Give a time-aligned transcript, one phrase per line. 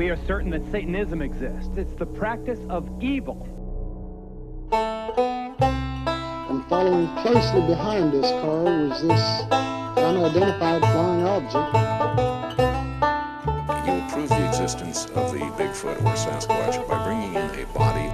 [0.00, 1.76] we are certain that Satanism exists.
[1.76, 3.46] It's the practice of evil.
[4.72, 9.42] And following closely behind this car was this
[9.98, 11.76] unidentified flying object.
[13.86, 18.08] You will prove the existence of the Bigfoot or Sasquatch by bringing in a body.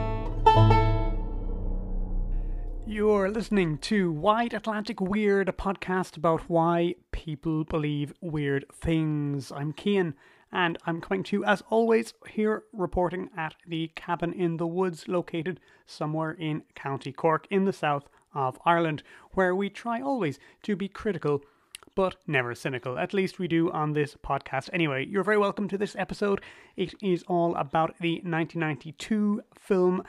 [2.84, 9.52] You're listening to Wide Atlantic Weird, a podcast about why people believe weird things.
[9.52, 10.14] I'm Kian,
[10.52, 15.08] and I'm coming to you, as always, here reporting at the cabin in the woods
[15.08, 20.76] located somewhere in County Cork in the south of Ireland, where we try always to
[20.76, 21.42] be critical
[21.94, 22.98] but never cynical.
[22.98, 24.68] At least we do on this podcast.
[24.72, 26.42] Anyway, you're very welcome to this episode.
[26.76, 30.02] It is all about the 1992 film.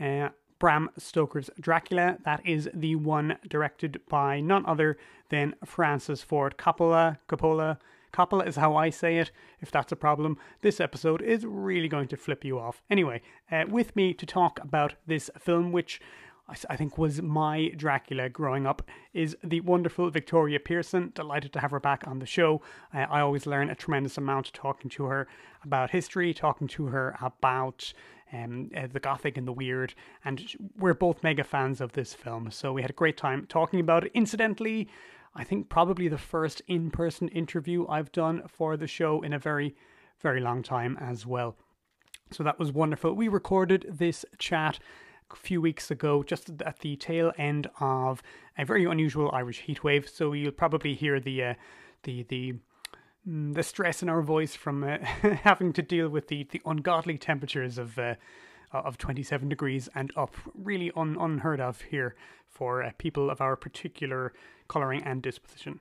[0.00, 2.16] Uh, Bram Stoker's Dracula.
[2.24, 4.96] That is the one directed by none other
[5.28, 7.18] than Francis Ford Coppola.
[7.28, 7.78] Coppola.
[8.14, 9.32] Coppola is how I say it.
[9.60, 12.82] If that's a problem, this episode is really going to flip you off.
[12.88, 16.00] Anyway, uh, with me to talk about this film, which
[16.68, 18.82] I think was my Dracula growing up,
[19.14, 21.10] is the wonderful Victoria Pearson.
[21.14, 22.60] Delighted to have her back on the show.
[22.94, 25.26] Uh, I always learn a tremendous amount talking to her
[25.64, 27.92] about history, talking to her about
[28.32, 30.44] um, uh, the gothic and the weird, and
[30.78, 32.50] we're both mega fans of this film.
[32.50, 34.12] So we had a great time talking about it.
[34.14, 34.88] Incidentally,
[35.36, 39.38] I think probably the first in person interview I've done for the show in a
[39.38, 39.74] very,
[40.20, 41.56] very long time as well.
[42.30, 43.14] So that was wonderful.
[43.14, 44.78] We recorded this chat
[45.30, 48.22] a few weeks ago, just at the tail end of
[48.56, 50.08] a very unusual Irish heatwave.
[50.08, 51.54] So you'll probably hear the uh,
[52.04, 52.54] the the
[53.28, 54.98] mm, the stress in our voice from uh,
[55.42, 58.14] having to deal with the, the ungodly temperatures of uh,
[58.72, 60.36] of 27 degrees and up.
[60.54, 62.14] Really un, unheard of here
[62.46, 64.32] for uh, people of our particular
[64.68, 65.80] colouring and disposition.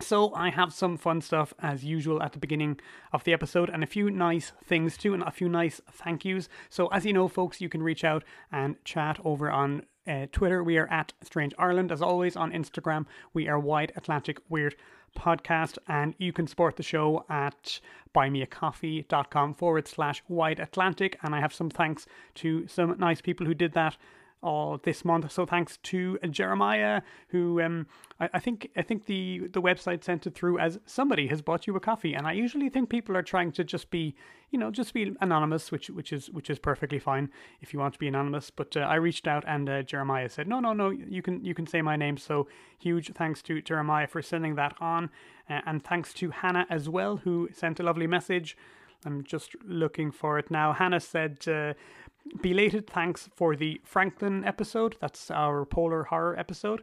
[0.00, 2.80] So I have some fun stuff as usual at the beginning
[3.12, 6.48] of the episode and a few nice things too and a few nice thank yous.
[6.70, 10.64] So as you know folks, you can reach out and chat over on uh, Twitter.
[10.64, 13.04] We are at Strange Ireland as always on Instagram.
[13.34, 14.74] We are Wide Atlantic Weird
[15.16, 17.80] podcast and you can support the show at
[18.14, 23.54] buymeacoffee.com forward slash wide atlantic and i have some thanks to some nice people who
[23.54, 23.96] did that
[24.42, 25.30] all this month.
[25.30, 27.86] So thanks to Jeremiah, who um,
[28.18, 31.66] I, I, think I think the the website sent it through as somebody has bought
[31.66, 34.14] you a coffee, and I usually think people are trying to just be,
[34.50, 37.30] you know, just be anonymous, which which is which is perfectly fine
[37.60, 38.50] if you want to be anonymous.
[38.50, 41.54] But uh, I reached out, and uh, Jeremiah said, no, no, no, you can you
[41.54, 42.16] can say my name.
[42.16, 42.48] So
[42.78, 45.10] huge thanks to Jeremiah for sending that on,
[45.48, 48.56] uh, and thanks to Hannah as well, who sent a lovely message.
[49.04, 50.74] I'm just looking for it now.
[50.74, 51.72] Hannah said, uh,
[52.40, 54.96] Belated thanks for the Franklin episode.
[55.00, 56.82] That's our polar horror episode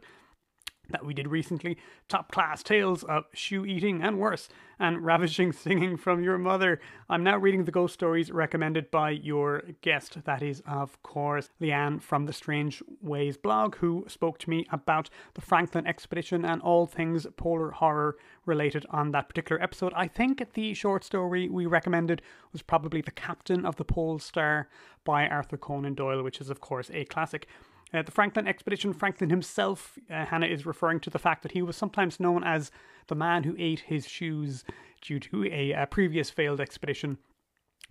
[0.90, 1.76] that we did recently.
[2.08, 6.80] Top class tales of shoe eating and worse, and ravishing singing from your mother.
[7.08, 10.24] I'm now reading the ghost stories recommended by your guest.
[10.24, 15.10] That is, of course, Leanne from the Strange Ways blog, who spoke to me about
[15.34, 18.16] the Franklin expedition and all things polar horror
[18.46, 19.92] related on that particular episode.
[19.94, 22.22] I think the short story we recommended
[22.52, 24.68] was probably The Captain of the Pole Star
[25.04, 27.46] by Arthur Conan Doyle, which is, of course, a classic.
[27.92, 31.62] Uh, the Franklin expedition, Franklin himself, uh, Hannah is referring to the fact that he
[31.62, 32.70] was sometimes known as
[33.06, 34.64] the man who ate his shoes
[35.00, 37.18] due to a, a previous failed expedition,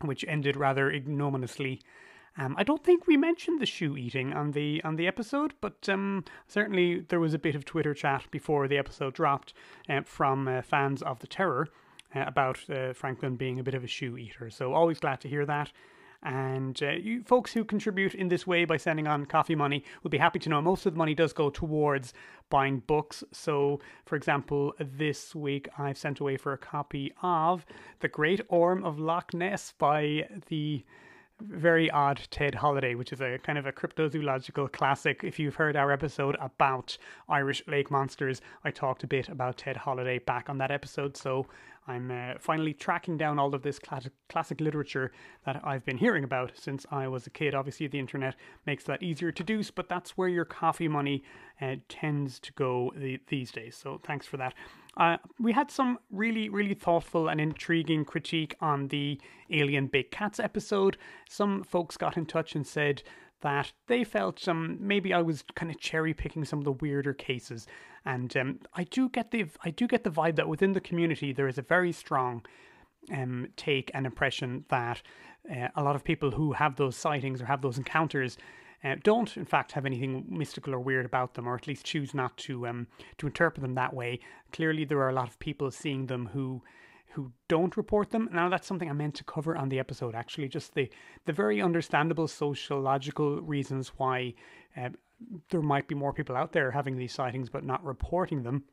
[0.01, 1.81] which ended rather ignominiously.
[2.37, 5.89] Um, I don't think we mentioned the shoe eating on the on the episode, but
[5.89, 9.53] um, certainly there was a bit of Twitter chat before the episode dropped
[9.89, 11.69] uh, from uh, fans of the Terror
[12.15, 14.51] uh, about uh, Franklin being a bit of a shoe eater.
[14.51, 15.71] So always glad to hear that.
[16.23, 20.09] And uh, you folks who contribute in this way by sending on coffee money will
[20.09, 22.13] be happy to know most of the money does go towards
[22.49, 23.23] buying books.
[23.31, 27.65] So, for example, this week I've sent away for a copy of
[27.99, 30.83] The Great Orm of Loch Ness by the
[31.39, 35.23] very odd Ted Holiday, which is a kind of a cryptozoological classic.
[35.23, 36.97] If you've heard our episode about
[37.29, 41.15] Irish lake monsters, I talked a bit about Ted Holiday back on that episode.
[41.15, 41.45] So
[41.87, 45.11] I'm uh, finally tracking down all of this classic, classic literature
[45.45, 47.55] that I've been hearing about since I was a kid.
[47.55, 48.35] Obviously, the internet
[48.65, 51.23] makes that easier to do, but that's where your coffee money
[51.61, 53.75] uh, tends to go the, these days.
[53.75, 54.53] So thanks for that.
[54.97, 60.39] Uh, we had some really, really thoughtful and intriguing critique on the Alien Big Cats
[60.39, 60.97] episode.
[61.29, 63.03] Some folks got in touch and said
[63.41, 67.13] that they felt um, maybe I was kind of cherry picking some of the weirder
[67.13, 67.67] cases,
[68.05, 71.33] and um, I do get the I do get the vibe that within the community
[71.33, 72.45] there is a very strong
[73.13, 75.01] um, take and impression that
[75.49, 78.37] uh, a lot of people who have those sightings or have those encounters
[78.83, 82.13] uh, don't in fact have anything mystical or weird about them, or at least choose
[82.13, 82.87] not to um,
[83.17, 84.19] to interpret them that way.
[84.51, 86.61] Clearly, there are a lot of people seeing them who
[87.13, 88.29] who don't report them.
[88.31, 90.15] Now that's something I meant to cover on the episode.
[90.15, 90.89] Actually, just the
[91.25, 94.33] the very understandable sociological reasons why
[94.75, 94.89] uh,
[95.49, 98.63] there might be more people out there having these sightings but not reporting them.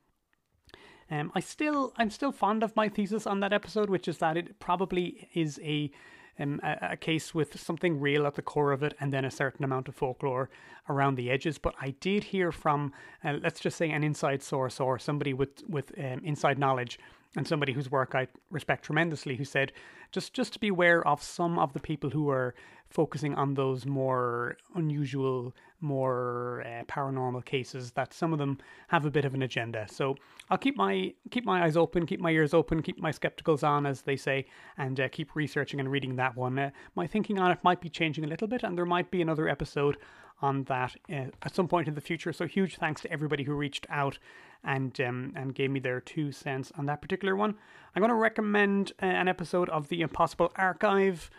[1.10, 4.36] Um, I still, I'm still fond of my thesis on that episode, which is that
[4.36, 5.90] it probably is a
[6.38, 9.30] um, a, a, case with something real at the core of it and then a
[9.30, 10.50] certain amount of folklore
[10.88, 11.58] around the edges.
[11.58, 12.92] But I did hear from,
[13.22, 16.98] uh, let's just say, an inside source or somebody with, with um, inside knowledge
[17.36, 19.72] and somebody whose work I respect tremendously who said
[20.12, 22.54] just just to be aware of some of the people who are
[22.88, 28.58] focusing on those more unusual more uh, paranormal cases that some of them
[28.88, 29.86] have a bit of an agenda.
[29.90, 30.16] So
[30.48, 33.84] I'll keep my keep my eyes open keep my ears open keep my skepticals on
[33.84, 34.46] as they say
[34.78, 36.58] and uh, keep researching and reading that one.
[36.58, 39.20] Uh, my thinking on it might be changing a little bit and there might be
[39.20, 39.96] another episode
[40.40, 42.32] on that uh, at some point in the future.
[42.32, 44.18] So huge thanks to everybody who reached out
[44.64, 47.54] and um, and gave me their two cents on that particular one.
[47.94, 51.30] I'm going to recommend uh, an episode of the Impossible Archive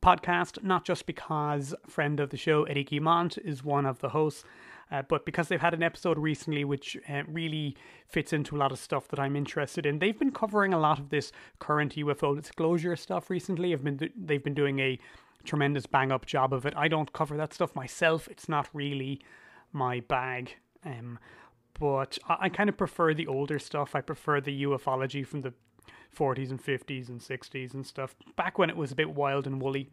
[0.00, 4.44] podcast, not just because friend of the show Eddie Guimont is one of the hosts,
[4.90, 7.76] uh, but because they've had an episode recently which uh, really
[8.06, 9.98] fits into a lot of stuff that I'm interested in.
[9.98, 13.70] They've been covering a lot of this current UFO disclosure stuff recently.
[13.70, 14.98] Have been they've been doing a
[15.44, 16.74] tremendous bang up job of it.
[16.76, 18.28] I don't cover that stuff myself.
[18.28, 19.20] It's not really
[19.72, 20.56] my bag.
[20.84, 21.18] Um,
[21.80, 23.96] but I, I kind of prefer the older stuff.
[23.96, 25.52] I prefer the ufology from the
[26.16, 29.60] 40s and 50s and 60s and stuff, back when it was a bit wild and
[29.60, 29.90] woolly.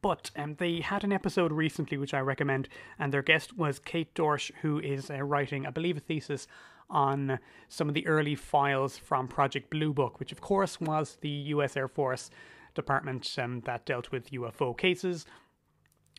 [0.00, 2.68] But um, they had an episode recently which I recommend,
[2.98, 6.46] and their guest was Kate Dorsch, who is uh, writing, I believe, a thesis
[6.88, 11.28] on some of the early files from Project Blue Book, which, of course, was the
[11.28, 12.30] US Air Force
[12.74, 15.26] department um, that dealt with UFO cases.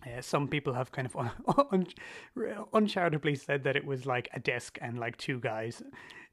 [0.05, 1.31] Uh, some people have kind of un-
[1.71, 5.81] un- uncharitably said that it was like a desk and like two guys.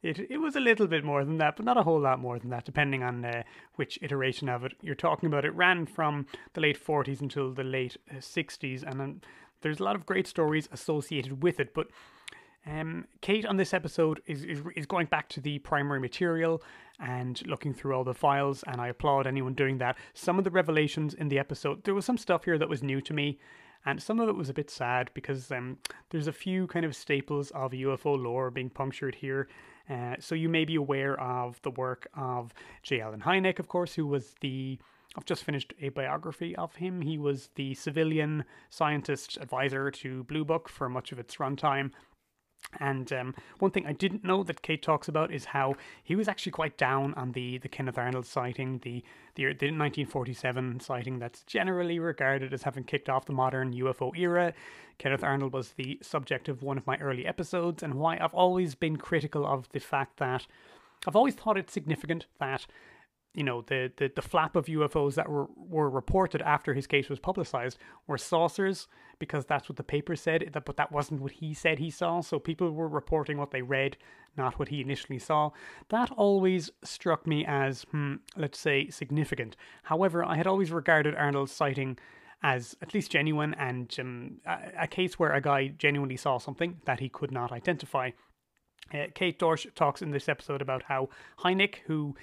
[0.03, 2.39] It it was a little bit more than that, but not a whole lot more
[2.39, 3.43] than that, depending on uh,
[3.77, 5.47] which iteration of it you're talking about.
[5.47, 9.21] It ran from the late 40s until the late uh, 60s, and um,
[9.63, 11.73] there's a lot of great stories associated with it.
[11.73, 11.89] But
[12.67, 16.63] um, Kate on this episode is, is, is going back to the primary material
[17.01, 19.97] and looking through all the files, and I applaud anyone doing that.
[20.15, 23.01] Some of the revelations in the episode, there was some stuff here that was new
[23.03, 23.39] to me,
[23.85, 25.79] and some of it was a bit sad because um,
[26.11, 29.49] there's a few kind of staples of UFO lore being punctured here.
[29.89, 33.01] Uh, so you may be aware of the work of J.
[33.01, 34.79] Allen Hynek, of course, who was the
[35.17, 37.01] I've just finished a biography of him.
[37.01, 41.93] He was the civilian scientist advisor to Blue Book for much of its runtime.
[42.81, 46.29] And um, one thing I didn't know that Kate talks about is how he was
[46.29, 49.03] actually quite down on the, the Kenneth Arnold sighting, the,
[49.37, 54.53] the, the 1947 sighting that's generally regarded as having kicked off the modern UFO era.
[54.99, 58.75] Kenneth Arnold was the subject of one of my early episodes, and why I've always
[58.75, 60.47] been critical of the fact that
[61.07, 62.67] I've always thought it significant that
[63.35, 67.09] you know the, the the flap of UFOs that were were reported after his case
[67.09, 68.89] was publicized were saucers
[69.19, 72.21] because that's what the paper said but that wasn't what he said he saw.
[72.21, 73.97] So people were reporting what they read
[74.37, 75.51] not what he initially saw.
[75.91, 79.57] That always struck me as hmm, let's say significant.
[79.85, 81.99] However i had always regarded arnold's sighting
[82.43, 86.77] as at least genuine and um, a, a case where a guy genuinely saw something
[86.85, 88.11] that he could not identify.
[88.93, 91.09] Uh, Kate Dorsch talks in this episode about how
[91.39, 92.15] Hynek, who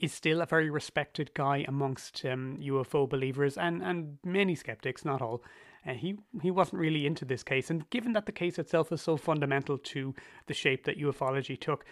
[0.00, 5.22] is still a very respected guy amongst um, UFO believers and, and many skeptics, not
[5.22, 5.42] all.
[5.86, 9.00] Uh, he he wasn't really into this case, and given that the case itself is
[9.00, 10.14] so fundamental to
[10.46, 11.86] the shape that ufology took,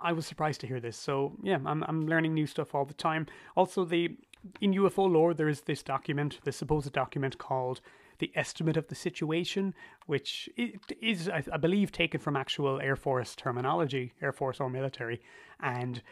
[0.00, 0.96] I was surprised to hear this.
[0.96, 3.26] So yeah, I'm I'm learning new stuff all the time.
[3.56, 4.16] Also, the
[4.60, 7.80] in UFO lore, there is this document, this supposed document called
[8.18, 9.74] the estimate of the situation,
[10.06, 15.20] which is, I, I believe, taken from actual Air Force terminology, Air Force or military,
[15.60, 16.02] and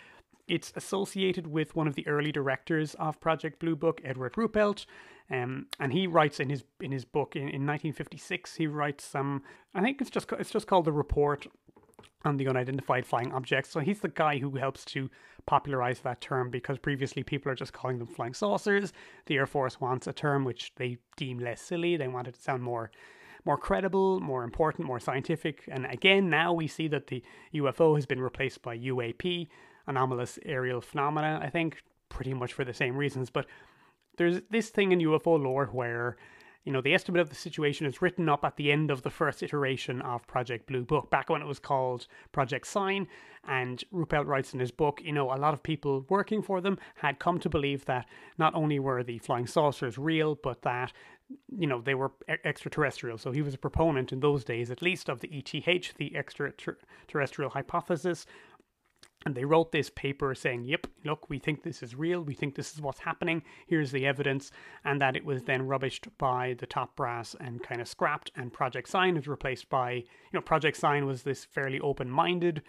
[0.48, 4.86] it's associated with one of the early directors of Project Blue Book, Edward Ruppelt,
[5.30, 8.56] um, and he writes in his in his book in, in 1956.
[8.56, 9.26] He writes some.
[9.26, 9.42] Um,
[9.74, 11.46] I think it's just it's just called the report
[12.24, 13.70] on the unidentified flying objects.
[13.70, 15.10] So he's the guy who helps to
[15.46, 18.92] popularize that term because previously people are just calling them flying saucers.
[19.26, 21.96] The Air Force wants a term which they deem less silly.
[21.96, 22.90] They want it to sound more
[23.46, 25.64] more credible, more important, more scientific.
[25.68, 27.22] And again, now we see that the
[27.54, 29.48] UFO has been replaced by UAP,
[29.86, 33.30] anomalous aerial phenomena, I think, pretty much for the same reasons.
[33.30, 33.46] But
[34.16, 36.16] there's this thing in UFO lore where,
[36.64, 39.10] you know, the estimate of the situation is written up at the end of the
[39.10, 43.06] first iteration of Project Blue Book, back when it was called Project Sign.
[43.46, 46.78] And Ruppelt writes in his book, you know, a lot of people working for them
[46.96, 48.06] had come to believe that
[48.38, 50.92] not only were the flying saucers real, but that
[51.56, 52.12] you know they were
[52.44, 56.14] extraterrestrial so he was a proponent in those days at least of the eth the
[56.14, 58.26] extraterrestrial hypothesis
[59.24, 62.22] And they wrote this paper saying, yep, look, we think this is real.
[62.22, 63.42] We think this is what's happening.
[63.66, 64.50] Here's the evidence.
[64.84, 68.30] And that it was then rubbished by the top brass and kind of scrapped.
[68.36, 72.62] And Project Sign was replaced by, you know, Project Sign was this fairly open minded,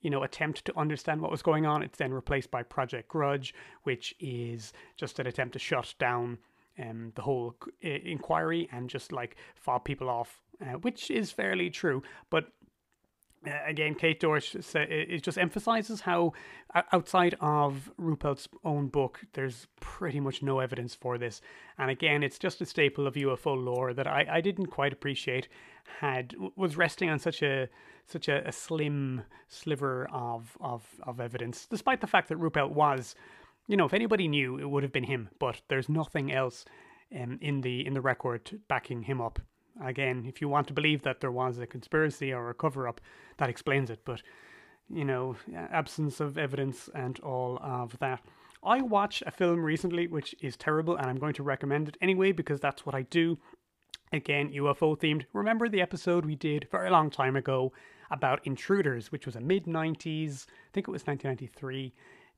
[0.00, 1.82] you know, attempt to understand what was going on.
[1.82, 6.38] It's then replaced by Project Grudge, which is just an attempt to shut down
[6.78, 12.02] um, the whole inquiry and just like fob people off, uh, which is fairly true.
[12.30, 12.52] But
[13.44, 16.32] again, Kate Dorsch it just emphasizes how
[16.92, 21.40] outside of Ruppelt's own book, there's pretty much no evidence for this.
[21.78, 25.48] And again, it's just a staple of UFO lore that I, I didn't quite appreciate
[26.00, 27.68] had was resting on such a
[28.06, 33.14] such a, a slim sliver of, of of evidence, despite the fact that Ruppelt was,
[33.66, 35.28] you know, if anybody knew, it would have been him.
[35.38, 36.64] But there's nothing else
[37.18, 39.38] um, in the in the record backing him up
[39.82, 43.00] again, if you want to believe that there was a conspiracy or a cover up,
[43.38, 44.00] that explains it.
[44.04, 44.22] But,
[44.88, 48.20] you know, absence of evidence and all of that.
[48.62, 52.32] I watched a film recently which is terrible, and I'm going to recommend it anyway
[52.32, 53.38] because that's what I do.
[54.12, 55.26] Again, UFO themed.
[55.32, 57.72] Remember the episode we did very long time ago
[58.10, 61.92] about Intruders, which was a mid 90s, I think it was 1993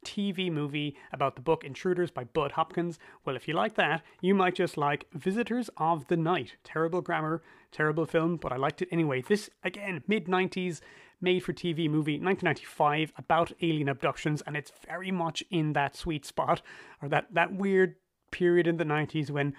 [0.05, 2.99] TV movie about the book Intruders by Bud Hopkins.
[3.25, 6.57] Well, if you like that, you might just like Visitors of the Night.
[6.65, 9.23] Terrible grammar, terrible film, but I liked it anyway.
[9.23, 10.81] This, again, mid 90s,
[11.21, 16.25] made for TV movie, 1995, about alien abductions, and it's very much in that sweet
[16.25, 16.63] spot,
[17.03, 17.97] or that, that weird
[18.31, 19.55] period in the 90s when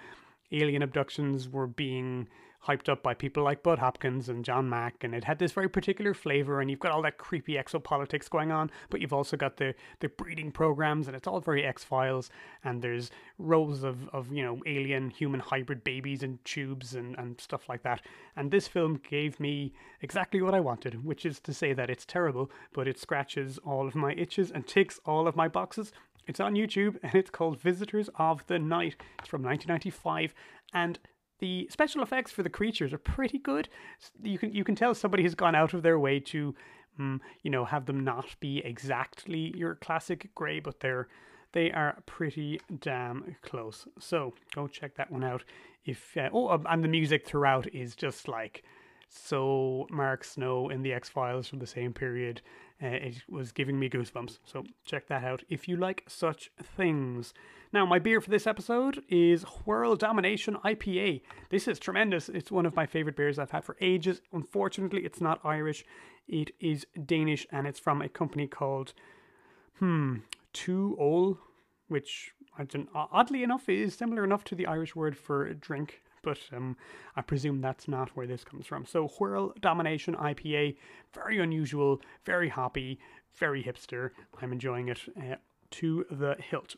[0.50, 2.28] alien abductions were being
[2.66, 5.68] hyped up by people like Bud Hopkins and John Mack, and it had this very
[5.68, 6.60] particular flavor.
[6.60, 10.08] And you've got all that creepy exopolitics going on, but you've also got the the
[10.08, 12.30] breeding programs, and it's all very X Files.
[12.64, 17.40] And there's rows of of you know alien human hybrid babies in tubes and and
[17.40, 18.02] stuff like that.
[18.36, 22.06] And this film gave me exactly what I wanted, which is to say that it's
[22.06, 25.92] terrible, but it scratches all of my itches and ticks all of my boxes.
[26.26, 28.96] It's on YouTube and it's called Visitors of the Night.
[29.18, 30.34] It's from 1995
[30.72, 30.98] and
[31.42, 33.68] the special effects for the creatures are pretty good.
[34.22, 36.54] You can you can tell somebody has gone out of their way to,
[37.00, 41.08] um, you know, have them not be exactly your classic grey, but they're
[41.50, 43.88] they are pretty damn close.
[43.98, 45.42] So go check that one out.
[45.84, 48.62] If uh, oh, um, and the music throughout is just like
[49.08, 52.40] so Mark Snow in the X Files from the same period.
[52.80, 54.38] Uh, it was giving me goosebumps.
[54.44, 57.34] So check that out if you like such things.
[57.72, 61.22] Now, my beer for this episode is Whirl Domination IPA.
[61.48, 62.28] This is tremendous.
[62.28, 64.20] It's one of my favorite beers I've had for ages.
[64.30, 65.82] Unfortunately, it's not Irish,
[66.28, 68.92] it is Danish, and it's from a company called,
[69.78, 70.16] hmm,
[70.52, 71.38] To Øl,
[71.88, 72.34] which
[72.94, 76.76] oddly enough is similar enough to the Irish word for drink but um,
[77.16, 78.86] I presume that's not where this comes from.
[78.86, 80.76] So, Whirl Domination IPA,
[81.12, 83.00] very unusual, very hoppy,
[83.34, 84.10] very hipster.
[84.40, 85.34] I'm enjoying it uh,
[85.72, 86.76] to the hilt.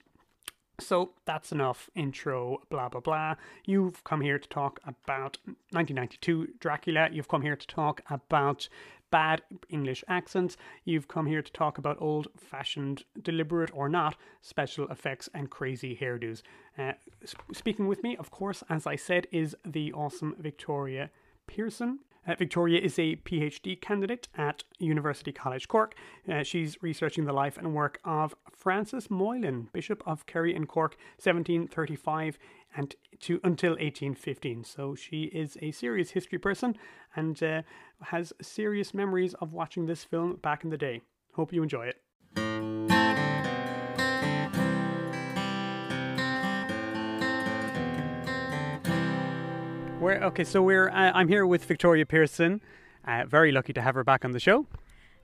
[0.81, 3.35] So that's enough intro, blah, blah, blah.
[3.65, 5.39] You've come here to talk about
[5.71, 7.09] 1992 Dracula.
[7.13, 8.69] You've come here to talk about
[9.11, 10.57] bad English accents.
[10.85, 15.97] You've come here to talk about old fashioned, deliberate or not, special effects and crazy
[15.97, 16.43] hairdos.
[16.77, 16.95] Uh,
[17.53, 21.11] speaking with me, of course, as I said, is the awesome Victoria
[21.47, 22.01] Pearson.
[22.27, 25.95] Uh, Victoria is a PhD candidate at University College Cork.
[26.31, 30.97] Uh, she's researching the life and work of Francis Moylan, Bishop of Kerry and Cork,
[31.23, 32.39] 1735
[32.77, 34.65] and to until 1815.
[34.65, 36.77] So she is a serious history person
[37.15, 37.63] and uh,
[38.03, 41.03] has serious memories of watching this film back in the day.
[41.35, 42.04] Hope you enjoy it.
[50.05, 52.61] We're, okay, so we're uh, I'm here with Victoria Pearson.
[53.07, 54.67] Uh, very lucky to have her back on the show.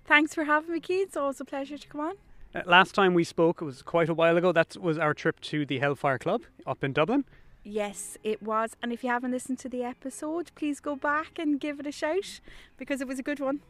[0.06, 1.08] Thanks for having me, Keith.
[1.08, 2.14] It's always a pleasure to come on.
[2.54, 4.52] Uh, last time we spoke, it was quite a while ago.
[4.52, 7.26] That was our trip to the Hellfire Club up in Dublin.
[7.62, 8.74] Yes, it was.
[8.82, 11.92] And if you haven't listened to the episode, please go back and give it a
[11.92, 12.40] shout
[12.78, 13.60] because it was a good one.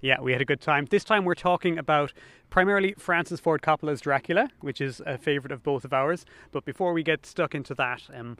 [0.00, 0.86] Yeah, we had a good time.
[0.90, 2.12] This time we're talking about
[2.50, 6.26] primarily Francis Ford Coppola's Dracula, which is a favourite of both of ours.
[6.52, 8.36] But before we get stuck into that, um,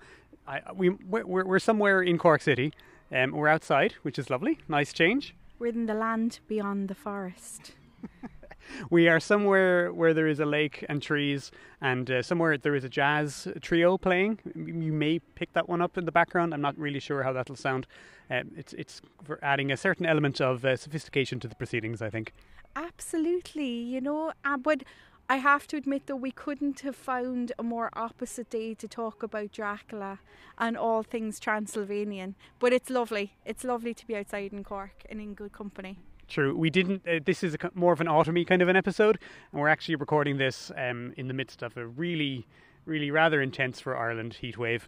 [0.47, 2.73] I, we we're, we're somewhere in Cork City.
[3.13, 4.59] Um, we're outside, which is lovely.
[4.69, 5.35] Nice change.
[5.59, 7.73] We're in the land beyond the forest.
[8.91, 11.51] we are somewhere where there is a lake and trees,
[11.81, 14.39] and uh, somewhere there is a jazz trio playing.
[14.55, 16.53] You may pick that one up in the background.
[16.53, 17.87] I'm not really sure how that'll sound.
[18.31, 22.03] Um, it's it's for adding a certain element of uh, sophistication to the proceedings.
[22.03, 22.33] I think.
[22.75, 24.83] Absolutely, you know, uh, but
[25.29, 29.25] I have to admit, though, we couldn't have found a more opposite day to talk
[29.25, 30.21] about Dracula
[30.57, 32.37] and all things Transylvanian.
[32.61, 33.35] But it's lovely.
[33.45, 35.99] It's lovely to be outside in Cork and in good company.
[36.29, 36.57] True.
[36.57, 37.07] We didn't.
[37.09, 39.19] Uh, this is a, more of an autumny kind of an episode,
[39.53, 42.47] and we're actually recording this um, in the midst of a really,
[42.85, 44.83] really rather intense for Ireland heatwave.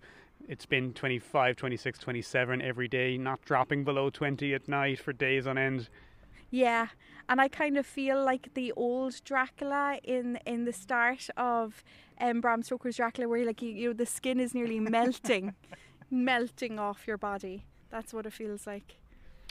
[0.48, 5.46] It's been 25, 26, 27 every day, not dropping below 20 at night for days
[5.46, 5.88] on end.
[6.50, 6.88] Yeah,
[7.28, 11.84] and I kind of feel like the old Dracula in in the start of
[12.20, 15.54] um, Bram Stoker's Dracula, where like you, you know the skin is nearly melting,
[16.10, 17.66] melting off your body.
[17.90, 18.96] That's what it feels like.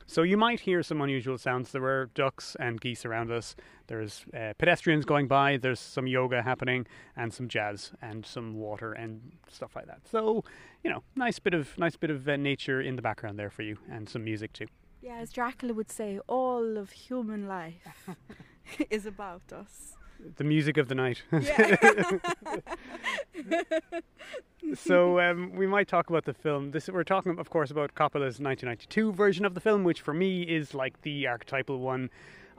[0.10, 1.74] So you might hear some unusual sounds.
[1.74, 3.58] There were ducks and geese around us.
[3.88, 5.58] There's uh, pedestrians going by.
[5.58, 6.88] There's some yoga happening
[7.18, 10.08] and some jazz and some water and stuff like that.
[10.10, 10.46] So
[10.84, 13.64] you know, nice bit of nice bit of uh, nature in the background there for
[13.64, 14.68] you and some music too.
[15.08, 18.10] Yeah, as Dracula would say, all of human life
[18.90, 19.96] is about us.
[20.36, 21.24] The music of the night.
[21.32, 21.78] Yeah.
[24.76, 26.72] so um, we might talk about the film.
[26.72, 30.42] This we're talking, of course, about Coppola's 1992 version of the film, which for me
[30.42, 32.10] is like the archetypal one.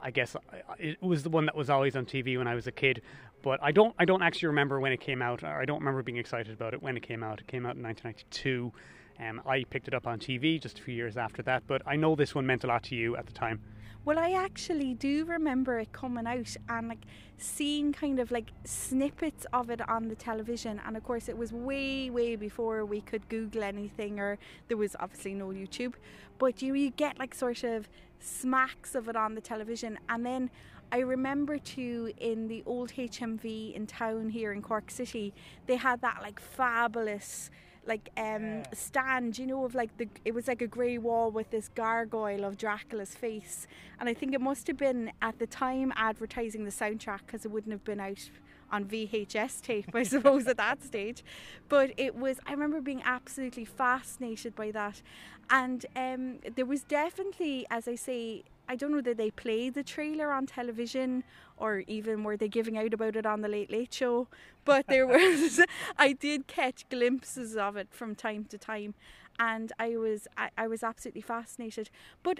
[0.01, 0.35] I guess
[0.79, 3.03] it was the one that was always on TV when I was a kid,
[3.43, 3.93] but I don't.
[3.99, 5.43] I don't actually remember when it came out.
[5.43, 7.41] I don't remember being excited about it when it came out.
[7.41, 8.73] It came out in 1992.
[9.19, 11.95] Um, I picked it up on TV just a few years after that, but I
[11.95, 13.61] know this one meant a lot to you at the time.
[14.05, 17.05] Well, I actually do remember it coming out and like
[17.37, 20.79] seeing kind of like snippets of it on the television.
[20.85, 24.37] And of course, it was way, way before we could Google anything, or
[24.69, 25.95] there was obviously no YouTube.
[26.37, 29.99] But you, you get like sort of smacks of it on the television.
[30.07, 30.49] And then
[30.93, 35.33] I remember too in the old HMV in town here in Cork City,
[35.67, 37.51] they had that like fabulous
[37.85, 41.49] like um stand you know of like the it was like a grey wall with
[41.49, 43.67] this gargoyle of Dracula's face.
[43.99, 47.51] And I think it must have been at the time advertising the soundtrack because it
[47.51, 48.29] wouldn't have been out
[48.71, 51.23] on VHS tape I suppose at that stage.
[51.67, 55.01] But it was I remember being absolutely fascinated by that.
[55.49, 59.81] And um there was definitely as I say I don't know that they played the
[59.83, 61.23] trailer on television
[61.59, 64.27] or even were they giving out about it on the Late Late Show.
[64.65, 65.61] But there was,
[65.97, 68.95] I did catch glimpses of it from time to time,
[69.37, 71.89] and I was I, I was absolutely fascinated.
[72.23, 72.39] But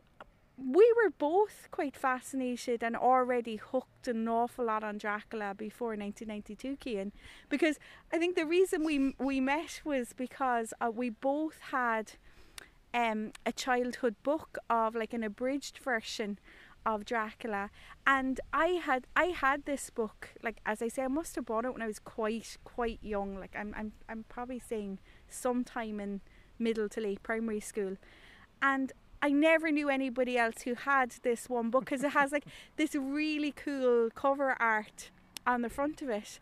[0.57, 6.77] we were both quite fascinated and already hooked an awful lot on Dracula before 1992,
[6.83, 7.11] Cian,
[7.47, 7.79] because
[8.11, 12.13] I think the reason we we met was because uh, we both had
[12.93, 16.39] um, a childhood book of like an abridged version
[16.85, 17.69] of Dracula
[18.07, 21.65] and I had I had this book like as I say I must have bought
[21.65, 26.21] it when I was quite quite young like I'm I'm I'm probably saying sometime in
[26.57, 27.97] middle to late primary school
[28.61, 32.45] and I never knew anybody else who had this one book because it has like
[32.77, 35.11] this really cool cover art
[35.45, 36.39] on the front of it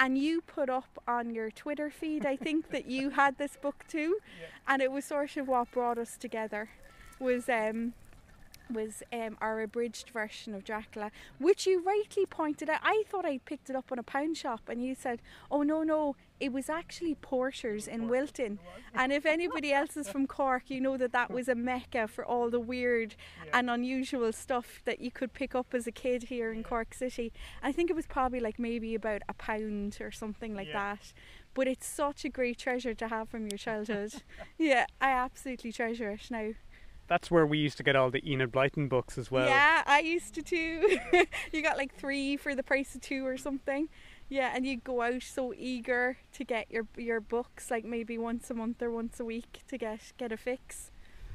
[0.00, 3.84] and you put up on your Twitter feed, I think, that you had this book
[3.86, 4.46] too, yeah.
[4.66, 6.70] and it was sort of what brought us together.
[7.20, 7.92] Was um,
[8.72, 12.80] was um, our abridged version of Dracula, which you rightly pointed out.
[12.82, 15.82] I thought I picked it up on a pound shop, and you said, "Oh no,
[15.82, 18.58] no, it was actually Porter's in Wilton."
[18.94, 22.24] And if anybody else is from Cork, you know that that was a mecca for
[22.24, 23.58] all the weird yeah.
[23.58, 27.32] and unusual stuff that you could pick up as a kid here in Cork City.
[27.62, 30.94] I think it was probably like maybe about a pound or something like yeah.
[30.94, 31.12] that.
[31.52, 34.14] But it's such a great treasure to have from your childhood.
[34.58, 36.52] yeah, I absolutely treasure it now
[37.10, 39.48] that's where we used to get all the Enid Blyton books as well.
[39.48, 40.96] Yeah, I used to too.
[41.52, 43.88] you got like three for the price of two or something.
[44.28, 48.48] Yeah, and you go out so eager to get your your books, like maybe once
[48.48, 50.89] a month or once a week to get get a fix.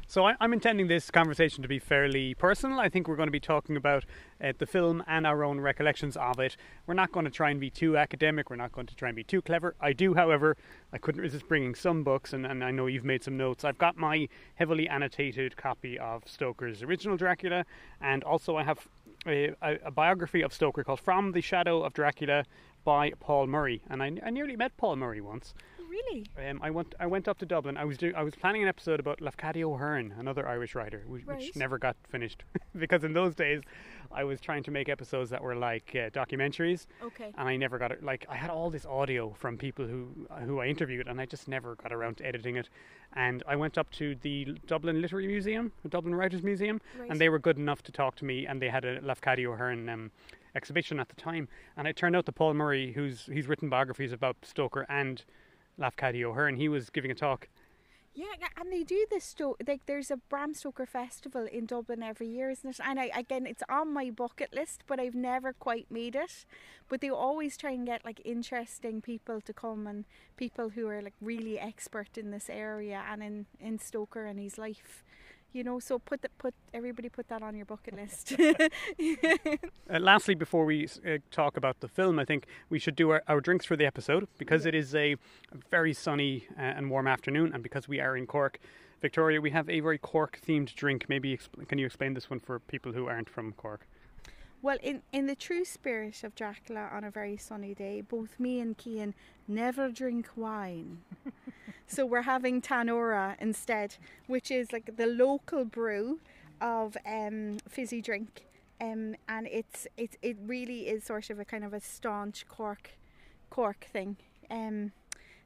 [0.08, 2.80] So I, am intending this conversation to be fairly personal.
[2.80, 4.06] I think we're going to be talking about
[4.42, 6.56] uh, the film and our own recollections of it.
[6.86, 8.52] We're not going to try and be too academic.
[8.52, 9.74] We're not going to try and be too clever.
[9.82, 10.58] I do, however,
[10.94, 13.66] I couldn't resist bringing some books, and, and I know you've made some notes.
[13.66, 17.66] I've got my heavily annotated copy of Stoker's original Dracula,
[18.00, 18.88] and also I have
[19.26, 22.46] a, a, a biography of Stoker called From the Shadow of Dracula
[22.84, 23.82] by Paul Murray.
[23.90, 25.56] And I, I nearly met Paul Murray once.
[25.96, 26.26] Really?
[26.50, 26.94] Um, I went.
[27.00, 27.78] I went up to Dublin.
[27.78, 31.26] I was do, I was planning an episode about Lafcadio O'Hearn, another Irish writer, which,
[31.26, 31.38] right.
[31.38, 32.44] which never got finished
[32.78, 33.62] because in those days
[34.12, 36.88] I was trying to make episodes that were like uh, documentaries.
[37.02, 37.32] Okay.
[37.38, 38.04] And I never got it.
[38.04, 40.10] Like I had all this audio from people who
[40.46, 42.68] who I interviewed, and I just never got around to editing it.
[43.14, 47.10] And I went up to the Dublin Literary Museum, the Dublin Writers Museum, right.
[47.10, 49.88] and they were good enough to talk to me, and they had a Lafcadio O'Hearn.
[49.88, 50.12] Um,
[50.56, 54.14] exhibition at the time, and it turned out that Paul Murray, who's he's written biographies
[54.14, 55.22] about Stoker and
[55.80, 56.56] Lafcadio O'Hearn.
[56.56, 57.48] He was giving a talk.
[58.18, 59.26] Yeah, and they do this.
[59.26, 62.80] Sto- like, there's a Bram Stoker festival in Dublin every year, isn't it?
[62.82, 66.46] And I, again, it's on my bucket list, but I've never quite made it.
[66.88, 70.06] But they always try and get like interesting people to come and
[70.38, 74.58] people who are like really expert in this area and in in Stoker and his
[74.58, 75.04] life.
[75.56, 75.80] You know.
[75.80, 78.36] So put the, put everybody put that on your bucket list.
[79.88, 83.22] Uh, lastly, before we uh, talk about the film, I think we should do our,
[83.28, 85.16] our drinks for the episode because it is a
[85.70, 88.58] very sunny uh, and warm afternoon, and because we are in Cork.
[89.00, 91.06] Victoria, we have a very Cork themed drink.
[91.08, 93.86] Maybe expl- can you explain this one for people who aren't from Cork?
[94.64, 98.60] Well, in, in the true spirit of Dracula on a very sunny day, both me
[98.60, 99.14] and Cian
[99.48, 101.02] never drink wine.
[101.88, 103.96] so we're having Tanora instead,
[104.28, 106.20] which is like the local brew
[106.62, 108.46] of um, fizzy drink.
[108.82, 112.92] Um, and it's it, it really is sort of a kind of a staunch Cork
[113.50, 114.18] Cork thing.
[114.50, 114.92] Um,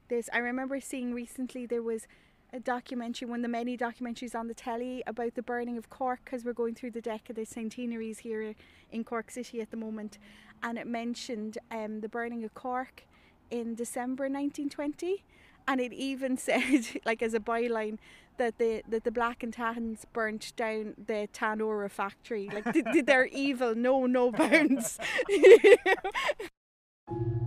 [0.08, 2.08] there's I remember seeing recently there was
[2.52, 6.21] a documentary, one of the many documentaries on the telly about the burning of Cork
[6.25, 8.56] because we're going through the decade of the centenaries here
[8.91, 10.17] in Cork City at the moment,
[10.63, 13.04] and it mentioned um, the burning of Cork
[13.52, 15.23] in December 1920,
[15.69, 17.99] and it even said, like as a byline,
[18.38, 22.49] that the that the Black and Tans burnt down the Tanora factory.
[22.51, 24.97] Like their evil know no bounds?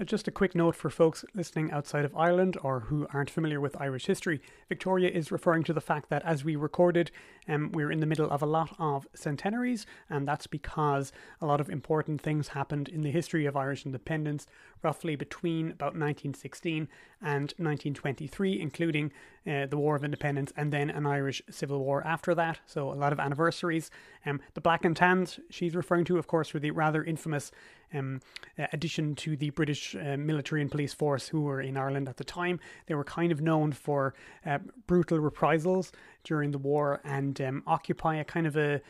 [0.00, 3.60] Uh, Just a quick note for folks listening outside of Ireland or who aren't familiar
[3.60, 4.40] with Irish history.
[4.68, 7.10] Victoria is referring to the fact that as we recorded,
[7.46, 11.60] um, we're in the middle of a lot of centenaries, and that's because a lot
[11.60, 14.46] of important things happened in the history of Irish independence,
[14.82, 16.88] roughly between about 1916
[17.20, 19.12] and 1923, including
[19.46, 22.60] uh, the War of Independence and then an Irish Civil War after that.
[22.66, 23.90] So a lot of anniversaries.
[24.24, 27.50] Um, the Black and Tans she's referring to, of course, were the rather infamous
[27.94, 28.20] um,
[28.58, 32.16] uh, addition to the British uh, military and police force who were in Ireland at
[32.16, 32.60] the time.
[32.86, 34.14] They were kind of known for
[34.46, 35.92] uh, brutal reprisals
[36.24, 38.80] during the war and um, occupy a kind of a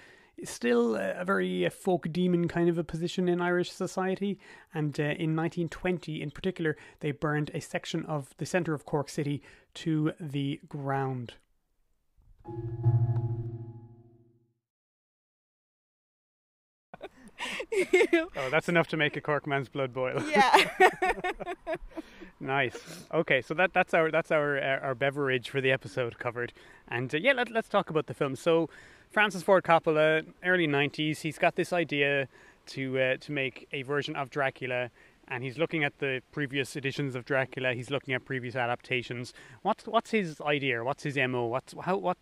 [0.44, 4.38] still a very uh, folk demon kind of a position in Irish society.
[4.72, 9.08] And uh, in 1920, in particular, they burned a section of the centre of Cork
[9.08, 9.42] City
[9.74, 11.34] to the ground.
[18.36, 20.22] Oh, that's enough to make a Cork man's blood boil.
[20.30, 20.68] yeah.
[22.40, 23.04] Nice.
[23.12, 26.54] Okay, so that that's our that's our uh, our beverage for the episode covered,
[26.88, 28.34] and uh, yeah, let, let's talk about the film.
[28.34, 28.70] So,
[29.10, 32.28] Francis Ford Coppola, early '90s, he's got this idea
[32.68, 34.90] to uh, to make a version of Dracula,
[35.28, 37.74] and he's looking at the previous editions of Dracula.
[37.74, 39.34] He's looking at previous adaptations.
[39.60, 40.82] What's what's his idea?
[40.82, 41.44] What's his mo?
[41.44, 42.16] What's how what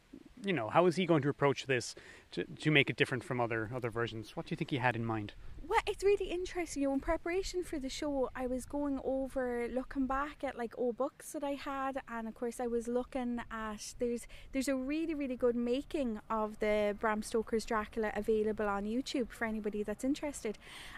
[0.45, 0.69] you know?
[0.69, 1.95] How is he going to approach this
[2.33, 4.37] to to make it different from other other versions?
[4.37, 5.33] What do you think he had in mind?
[5.69, 6.81] Well, it's really interesting.
[6.83, 10.73] You know, in preparation for the show, I was going over, looking back at like
[10.79, 14.75] old books that I had, and of course, I was looking at there's there's a
[14.75, 20.05] really really good making of the Bram Stoker's Dracula available on YouTube for anybody that's
[20.05, 20.57] interested.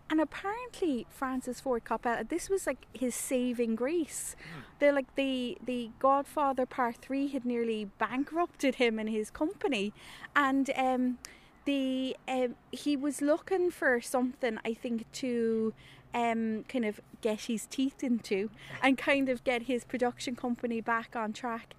[0.09, 4.37] And apparently, Francis Ford Coppola, this was like his saving grace.
[4.79, 9.93] They're like the the Godfather Part Three had nearly bankrupted him and his company,
[10.37, 11.19] and um
[11.71, 15.73] the um, he was looking for something I think to
[16.13, 18.51] um, kind of get his teeth into
[18.83, 21.75] and kind of get his production company back on track.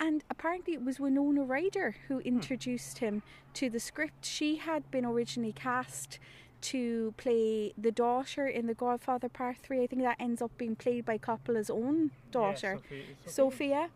[0.00, 3.22] And apparently, it was Winona Ryder who introduced him
[3.54, 4.24] to the script.
[4.24, 6.18] She had been originally cast
[6.62, 9.84] to play the daughter in The Godfather Part 3.
[9.84, 12.80] I think that ends up being played by Coppola's own daughter,
[13.26, 13.90] Sofia.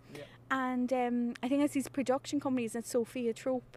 [0.51, 3.77] And um, I think that's his production company is Zoetrope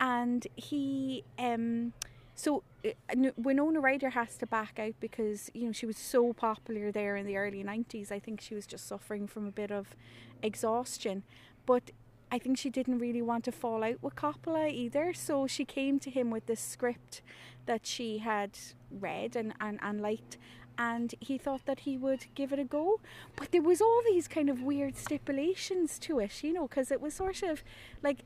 [0.00, 1.92] and he um
[2.34, 2.90] so uh,
[3.36, 7.26] Winona Ryder has to back out because you know she was so popular there in
[7.26, 9.96] the early 90s I think she was just suffering from a bit of
[10.42, 11.22] exhaustion.
[11.66, 11.90] But
[12.30, 15.12] I think she didn't really want to fall out with Coppola either.
[15.14, 17.22] So she came to him with this script
[17.66, 18.58] that she had
[18.90, 20.36] read and, and, and liked.
[20.76, 23.00] And he thought that he would give it a go.
[23.34, 27.00] But there was all these kind of weird stipulations to it you know because it
[27.00, 27.62] was sort of
[28.02, 28.18] like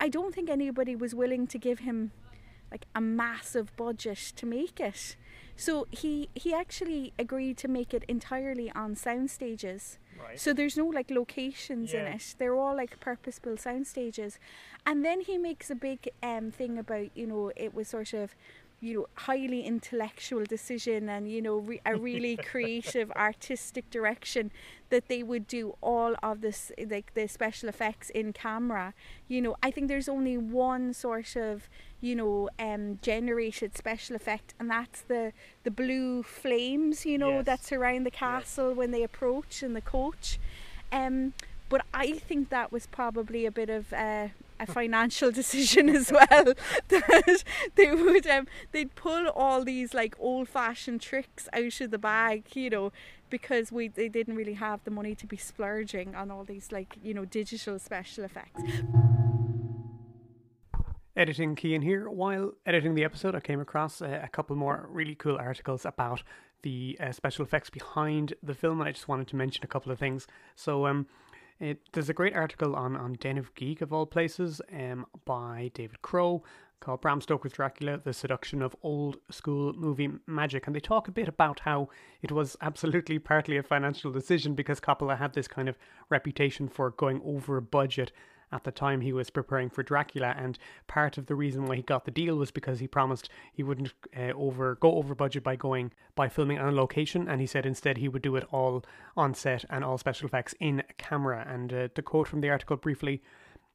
[0.00, 2.12] I don't think anybody was willing to give him
[2.70, 5.16] like a massive budget to make it.
[5.56, 9.98] So he he actually agreed to make it entirely on sound stages.
[10.20, 10.38] Right.
[10.38, 12.14] So there's no like locations in Yeah.
[12.16, 12.34] it.
[12.38, 14.38] They're all like purpose built sound stages.
[14.84, 18.34] And then he makes a big um thing about, you know, it was sort of
[18.78, 24.50] you know highly intellectual decision and you know re- a really creative artistic direction
[24.90, 28.94] that they would do all of this like the special effects in camera.
[29.28, 31.68] You know i think there's only one sort of
[32.00, 35.32] you know um generated special effect and that's the
[35.64, 37.46] the blue flames you know Yes.
[37.46, 40.38] that surround the castle when they approach and the coach.
[40.92, 41.32] Um
[41.68, 46.54] but i think that was probably a bit of uh a financial decision as well
[46.88, 51.98] that they would um, they'd pull all these like old fashioned tricks out of the
[51.98, 52.92] bag you know
[53.30, 56.96] because we they didn't really have the money to be splurging on all these like
[57.02, 58.62] you know digital special effects
[61.16, 62.08] editing Cian here.
[62.08, 66.22] While editing the episode, I came across a, a couple more really cool articles about
[66.62, 69.90] the uh, special effects behind the film, and I just wanted to mention a couple
[69.92, 70.26] of things.
[70.54, 71.06] So, um,
[71.60, 75.70] it, there's a great article on, on Den of Geek, of all places, um, by
[75.74, 76.42] David Crow
[76.80, 80.66] called Bram Stoker's Dracula, The Seduction of Old School Movie Magic.
[80.66, 81.88] And they talk a bit about how
[82.22, 85.78] it was absolutely partly a financial decision because Coppola had this kind of
[86.10, 88.12] reputation for going over budget
[88.52, 91.82] at the time he was preparing for Dracula, and part of the reason why he
[91.82, 95.56] got the deal was because he promised he wouldn't uh, over go over budget by
[95.56, 98.84] going by filming on location, and he said instead he would do it all
[99.16, 101.46] on set and all special effects in camera.
[101.48, 103.22] And uh, to quote from the article briefly.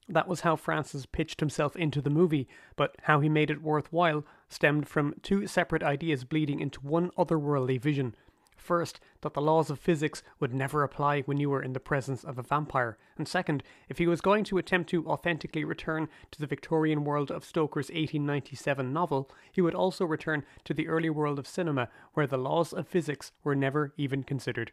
[0.09, 4.25] That was how Francis pitched himself into the movie, but how he made it worthwhile
[4.49, 8.15] stemmed from two separate ideas bleeding into one otherworldly vision.
[8.61, 12.23] First, that the laws of physics would never apply when you were in the presence
[12.23, 12.95] of a vampire.
[13.17, 17.31] And second, if he was going to attempt to authentically return to the Victorian world
[17.31, 22.27] of Stoker's 1897 novel, he would also return to the early world of cinema, where
[22.27, 24.71] the laws of physics were never even considered.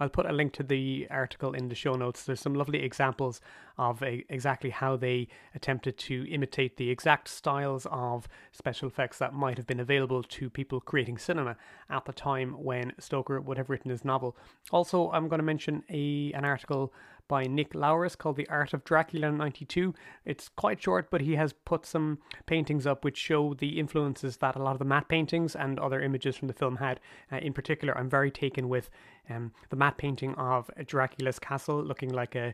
[0.00, 2.24] I'll put a link to the article in the show notes.
[2.24, 3.40] There's some lovely examples
[3.76, 9.34] of a, exactly how they attempted to imitate the exact styles of special effects that
[9.34, 11.56] might have been available to people creating cinema
[11.90, 14.36] at the time when Stoker would have written his novel.
[14.72, 16.92] Also, I'm going to mention a an article
[17.30, 19.94] by Nick Lowris called The Art of Dracula 92.
[20.24, 24.56] It's quite short, but he has put some paintings up which show the influences that
[24.56, 26.98] a lot of the matte paintings and other images from the film had.
[27.30, 28.90] Uh, in particular, I'm very taken with
[29.30, 32.52] um, the matte painting of Dracula's castle looking like a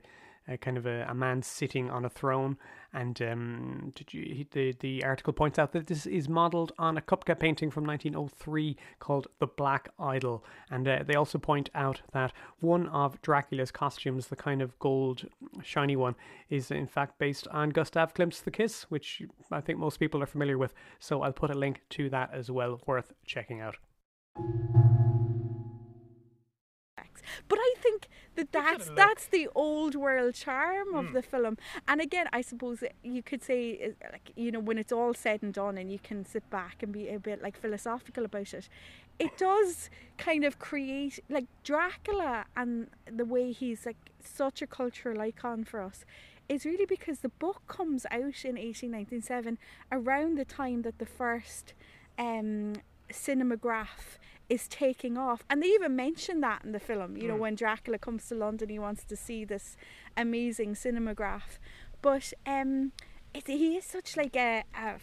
[0.61, 2.57] kind of a, a man sitting on a throne.
[2.93, 7.39] And um, you, the the article points out that this is modelled on a Kupka
[7.39, 10.45] painting from 1903 called The Black Idol.
[10.71, 15.27] And uh, they also point out that one of Dracula's costumes, the kind of gold
[15.63, 16.15] shiny one,
[16.49, 20.27] is in fact based on Gustav Klimt's The Kiss, which I think most people are
[20.27, 20.73] familiar with.
[20.99, 23.77] So I'll put a link to that as well, worth checking out.
[27.49, 28.06] But I think
[28.37, 31.13] that that's that's the old world charm of mm.
[31.15, 31.57] the film.
[31.89, 35.43] And again, I suppose you could say, uh, like you know, when it's all said
[35.43, 38.69] and done, and you can sit back and be a bit like philosophical about it,
[39.19, 45.21] it does kind of create like Dracula and the way he's like such a cultural
[45.21, 46.05] icon for us
[46.49, 49.59] is really because the book comes out in 1897
[49.91, 51.75] around the time that the first
[52.19, 52.75] um,
[53.11, 55.45] cinematograph is taking off.
[55.51, 57.17] And they even mention that in the film.
[57.17, 57.41] You know, mm.
[57.41, 59.77] when Dracula comes to London, he wants to see this
[60.17, 61.59] amazing cinematograph.
[62.03, 62.93] But um,
[63.35, 64.97] it, he is such like a, a,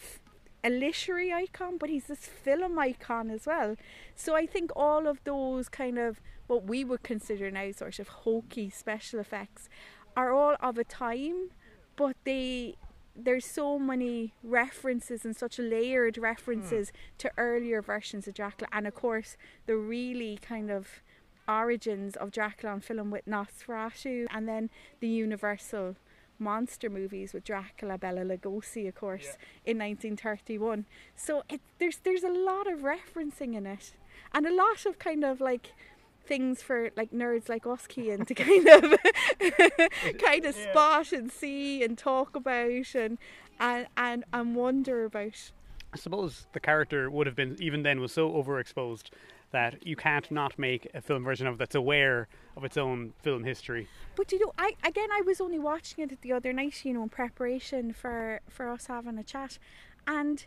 [0.62, 3.76] a literary icon, but he's this film icon as well.
[4.14, 8.08] So I think all of those kind of what we would consider now sort of
[8.08, 9.68] hokey special effects
[10.16, 11.50] are all of a time,
[11.96, 12.76] but they
[13.16, 17.18] there's so many references and such layered references mm.
[17.18, 21.02] to earlier versions of Dracula, and of course the really kind of
[21.48, 25.96] origins of Dracula on film with Nosferatu, and then the Universal
[26.38, 29.72] monster movies with Dracula, Bela Lugosi, of course, yeah.
[29.72, 30.86] in 1931.
[31.14, 33.92] So it, there's there's a lot of referencing in it,
[34.32, 35.72] and a lot of kind of like
[36.26, 38.98] things for like nerds like us Cian to kind of
[40.18, 40.70] kind of yeah.
[40.70, 43.18] spot and see and talk about and
[43.60, 45.52] and and, and wonder about.
[45.92, 49.10] I suppose the character would have been even then was so overexposed
[49.52, 53.44] that you can't not make a film version of that's aware of its own film
[53.44, 53.86] history.
[54.16, 57.04] But you know, I again I was only watching it the other night, you know,
[57.04, 59.58] in preparation for for us having a chat,
[60.06, 60.44] and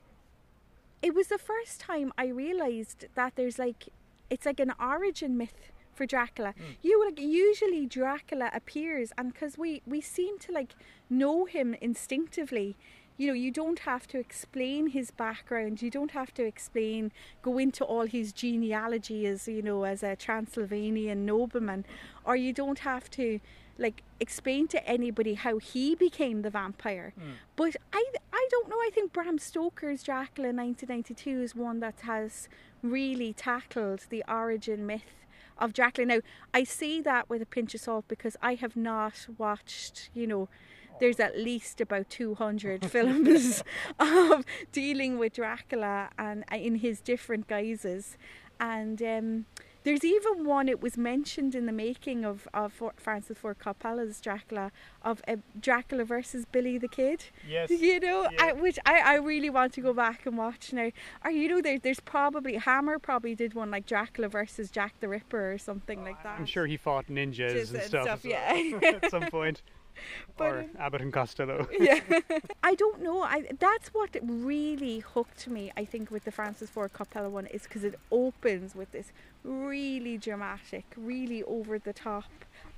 [1.01, 3.87] it was the first time I realized that there's like
[4.29, 6.53] it's like an origin myth for Dracula.
[6.57, 6.77] Mm.
[6.81, 10.75] You like usually Dracula appears, and because we we seem to like
[11.09, 12.77] know him instinctively.
[13.19, 15.81] You know, you don't have to explain his background.
[15.81, 17.11] You don't have to explain,
[17.41, 21.83] go into all his genealogy as you know, as a Transylvanian nobleman,
[22.23, 23.39] or you don't have to
[23.79, 27.13] like explain to anybody how he became the vampire.
[27.19, 27.33] Mm.
[27.55, 28.77] But I I don't know.
[28.77, 32.47] I think Bram Stoker's Dracula 1992 is one that has
[32.81, 35.25] really tackled the origin myth
[35.57, 36.07] of Dracula.
[36.07, 36.19] Now,
[36.53, 40.49] I say that with a pinch of salt because I have not watched, you know,
[40.99, 43.63] there's at least about 200 films
[43.99, 48.17] of dealing with Dracula and uh, in his different guises.
[48.59, 49.45] And um,
[49.87, 50.67] There's even one.
[50.67, 56.03] It was mentioned in the making of of Francis Ford Coppola's Dracula of uh, Dracula
[56.03, 57.23] versus Billy the Kid.
[57.47, 57.69] Yes.
[57.87, 58.47] You know, Yeah.
[58.47, 60.91] I, which I, I really want to go back and watch now.
[61.23, 65.07] Or you know, there, there's probably Hammer probably did one like Dracula versus Jack the
[65.07, 66.37] Ripper or something like that.
[66.37, 68.79] I'm sure he fought ninjas and and stuff, stuff, yeah.
[69.01, 69.61] at some point.
[70.37, 71.67] But, or um, Abbott and Costello.
[71.79, 71.99] yeah.
[72.63, 73.23] I don't know.
[73.23, 75.71] I that's what really hooked me.
[75.75, 79.11] I think with the Francis Ford Coppola one is because it opens with this
[79.43, 82.25] really dramatic, really over the top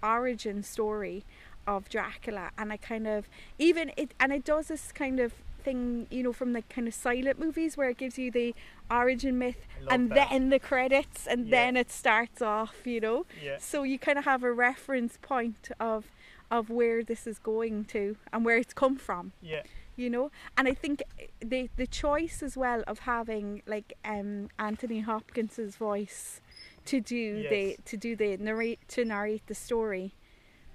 [0.03, 1.23] origin story
[1.67, 3.27] of Dracula, and I kind of
[3.57, 6.93] even it and it does this kind of thing, you know, from the kind of
[6.93, 8.55] silent movies where it gives you the
[8.89, 10.29] origin myth and that.
[10.29, 11.51] then the credits and Yeah.
[11.65, 13.25] then it starts off, you know.
[13.43, 13.57] Yeah.
[13.59, 16.05] So you kind of have a reference point of
[16.51, 19.63] of where this is going to and where it's come from Yeah.
[19.95, 21.03] you know and i think
[21.39, 26.41] the the choice as well of having like um anthony hopkins's voice
[26.85, 30.13] to do the to do the narrate to narrate the story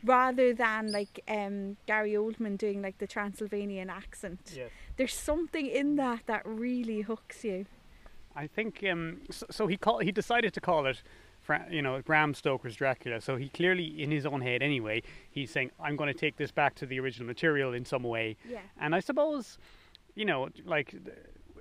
[0.05, 4.71] rather than like um gary oldman doing like the transylvanian accent Yes.
[4.97, 7.67] there's something in that that really hooks you
[8.37, 9.69] I think um, so, so.
[9.69, 11.05] He call he decided to call it,
[11.45, 13.21] Fra- you know, Bram Stoker's Dracula.
[13.21, 16.51] So he clearly, in his own head anyway, he's saying, "I'm going to take this
[16.51, 19.59] back to the original material in some way." yeah And I suppose,
[20.15, 20.95] you know, like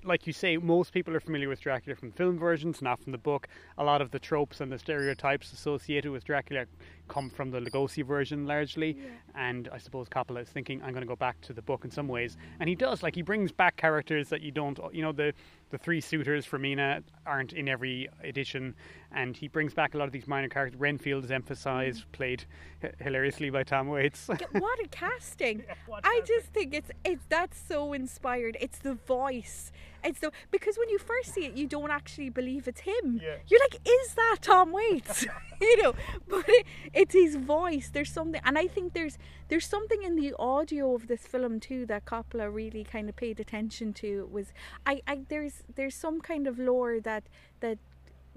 [0.05, 3.17] like you say, most people are familiar with Dracula from film versions, not from the
[3.17, 3.47] book.
[3.77, 6.65] A lot of the tropes and the stereotypes associated with Dracula
[7.07, 8.97] come from the Lugosi version largely.
[8.97, 9.09] Yeah.
[9.35, 11.91] And I suppose Coppola is thinking, I'm going to go back to the book in
[11.91, 12.37] some ways.
[12.59, 15.33] And he does, like, he brings back characters that you don't, you know, the,
[15.73, 18.75] the three suitors for Mina aren't in every edition.
[19.11, 20.79] And he brings back a lot of these minor characters.
[20.79, 22.11] Renfield is emphasized, mm.
[22.11, 22.45] played
[22.83, 24.27] h- hilariously by Tom Waits.
[24.51, 26.35] what a casting what i casting.
[26.35, 29.71] just think it's it's that's so inspired it's the voice
[30.03, 33.19] it's the because when you first see it you don't actually believe it's him.
[33.21, 33.35] Yeah.
[33.47, 35.25] you're like is that tom waits?
[35.61, 35.93] You know
[36.27, 37.89] but it, it's his voice.
[37.93, 41.85] There's something and i think there's there's something in the audio of this film too
[41.85, 44.27] that coppola really kind of paid attention to.
[44.31, 44.51] Was
[44.85, 47.23] i i there's there's some kind of lore that
[47.61, 47.77] that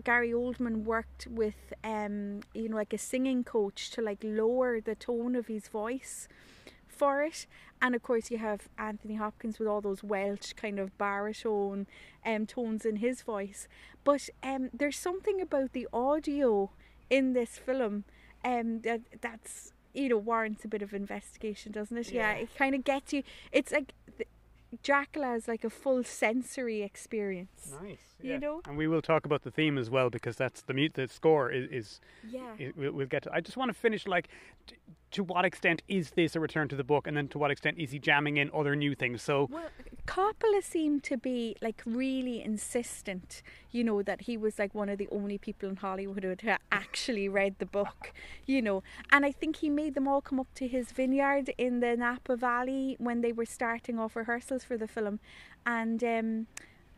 [0.05, 4.95] Gary Oldman worked with um you know like a singing coach to like lower the
[4.95, 6.29] tone of his voice
[6.97, 7.47] for it
[7.83, 11.87] and of course you have Anthony Hopkins with all those Welsh kind of baritone
[12.25, 13.69] um tones in his voice
[14.05, 16.71] but um there's something about the audio
[17.11, 18.05] in this film
[18.45, 22.43] um that that's you know warrants a bit of investigation doesn't it yeah, Yeah.
[22.43, 24.29] it kind of gets you it's like th-
[24.83, 27.99] Dracula is like a full sensory experience Nice.
[28.23, 28.63] You know?
[28.67, 30.95] And we will talk about the theme as well because that's the mute.
[30.95, 33.33] The score is, is yeah it, we'll, we'll get to.
[33.33, 34.29] I just want to finish like,
[34.67, 34.77] t-
[35.13, 37.79] to what extent is this a return to the book, and then to what extent
[37.79, 39.23] is he jamming in other new things?
[39.23, 39.69] So Well,
[40.07, 44.99] Coppola seemed to be like really insistent, you know, that he was like one of
[44.99, 48.13] the only people in Hollywood who had actually read the book,
[48.47, 48.83] you know.
[49.11, 52.37] And I think he made them all come up to his vineyard in the Napa
[52.37, 55.21] Valley when they were starting off rehearsals for the film,
[55.65, 56.47] and um,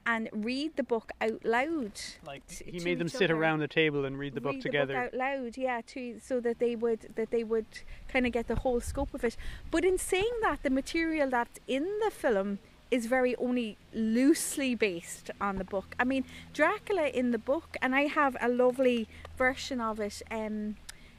[0.08, 1.92] and read the book out loud.
[2.26, 3.38] like he made them sit other.
[3.38, 4.94] around the table and read the book read together.
[4.94, 7.66] the book out loud, yeah, to so that they would that they would
[8.08, 9.36] kind of get the whole scope of it.
[9.70, 12.58] But in saying that, the material that's in the film
[12.90, 15.94] is very only loosely based on the book.
[16.00, 20.22] I mean, Dracula in the book, and I have a lovely version of it.
[20.30, 20.76] Um,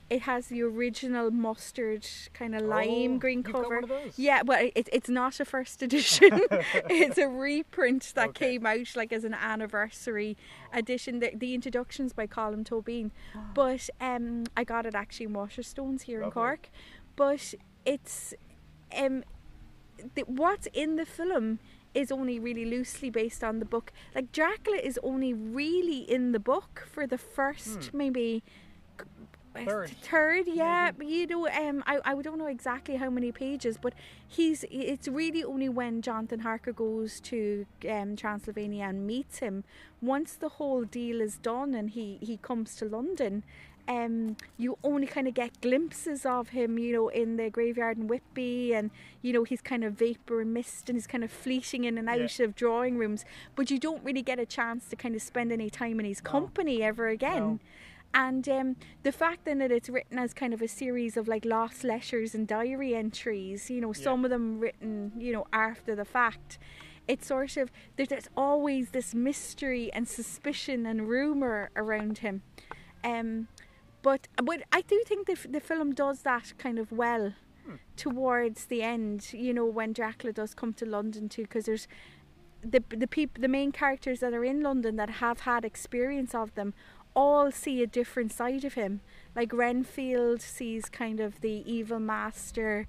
[0.10, 3.76] it has the original mustard kind of lime Oh, green cover.
[3.76, 4.18] one of those?
[4.18, 6.42] Yeah, well, it, it's not a first edition.
[6.90, 8.52] it's a reprint that Okay.
[8.54, 10.36] came out like as an anniversary
[10.74, 11.20] edition.
[11.20, 13.12] The, the introduction's by Colm Tóibín,
[13.54, 16.70] but um, I got it actually in Waterstones here in Cork.
[17.16, 17.54] But
[17.86, 18.34] it's
[18.98, 19.24] um,
[20.16, 21.60] the, what's in the film
[21.94, 23.92] is only really loosely based on the book.
[24.16, 28.50] Like Dracula is only really in the book for the first maybe uh,
[29.56, 29.90] Third.
[30.02, 33.94] third yeah but you know um I, I don't know exactly how many pages but
[34.28, 39.64] he's it's really only when jonathan harker goes to um transylvania and meets him
[40.02, 43.44] once the whole deal is done and he he comes to london
[43.90, 48.06] um, you only kind of get glimpses of him, you know, in the graveyard in
[48.08, 48.92] Whitby, and
[49.24, 52.08] you know he's kind of vapor and mist, and he's kind of fleeting in and
[52.08, 52.24] Yeah.
[52.26, 53.26] out of drawing rooms.
[53.56, 56.22] But you don't really get a chance to kind of spend any time in his
[56.22, 57.40] company ever again.
[57.40, 57.60] No.
[58.14, 61.46] And um, the fact then that it's written as kind of a series of like
[61.46, 66.06] lost letters and diary entries, you know, some of them written, you know, after the
[66.06, 66.58] fact.
[67.08, 72.44] It's sort of there's, there's always this mystery and suspicion and rumor around him.
[73.04, 73.48] Um,
[74.02, 77.34] but but I do think the the film does that kind of well
[77.96, 79.34] towards the end.
[79.34, 81.88] You know, when Dracula does come to London too, because there's
[82.62, 86.56] the the people the main characters that are in London that have had experience of
[86.56, 86.74] them
[87.16, 89.02] all see a different side of him.
[89.36, 92.88] Like Renfield sees kind of the evil master,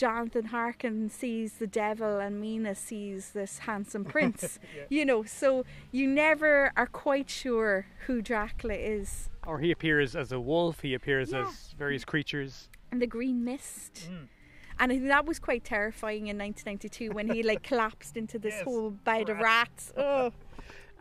[0.00, 4.58] Jonathan Harker sees the devil, and Mina sees this handsome prince.
[4.74, 4.84] yeah.
[4.88, 9.28] You know, so you never are quite sure who Dracula is.
[9.46, 11.46] Or he appears as a wolf, he appears yeah.
[11.46, 12.68] as various creatures.
[12.90, 14.08] And the green mist.
[14.10, 14.28] Mm.
[14.78, 18.54] And I think that was quite terrifying in 1992 when he like collapsed into this
[18.54, 19.92] yes, whole bed of rats.
[19.98, 20.32] Oh.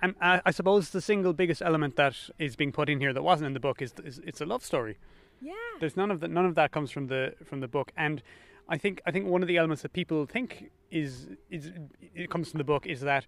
[0.01, 3.47] Uh, I suppose the single biggest element that is being put in here that wasn't
[3.47, 4.97] in the book is, is it's a love story.
[5.41, 5.53] Yeah.
[5.79, 6.29] There's none of that.
[6.29, 8.21] None of that comes from the from the book, and
[8.67, 11.71] I think I think one of the elements that people think is is
[12.13, 13.25] it comes from the book is that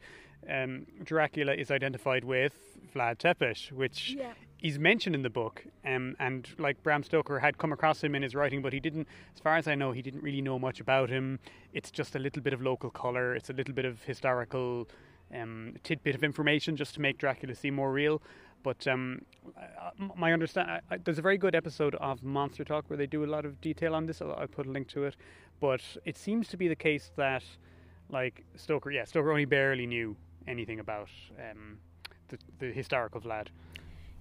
[0.49, 2.53] um, Dracula is identified with
[2.93, 4.33] Vlad Tepes, which yeah.
[4.61, 8.23] is mentioned in the book, um, and like Bram Stoker had come across him in
[8.23, 10.79] his writing, but he didn't, as far as I know, he didn't really know much
[10.79, 11.39] about him.
[11.73, 13.35] It's just a little bit of local color.
[13.35, 14.87] It's a little bit of historical
[15.33, 18.21] um, tidbit of information just to make Dracula seem more real.
[18.63, 19.25] But um,
[20.15, 23.45] my understand, there's a very good episode of Monster Talk where they do a lot
[23.45, 24.21] of detail on this.
[24.21, 25.15] I'll, I'll put a link to it.
[25.59, 27.43] But it seems to be the case that,
[28.09, 30.15] like Stoker, yeah, Stoker only barely knew
[30.47, 31.09] anything about
[31.39, 31.79] um,
[32.27, 33.47] the, the historical Vlad.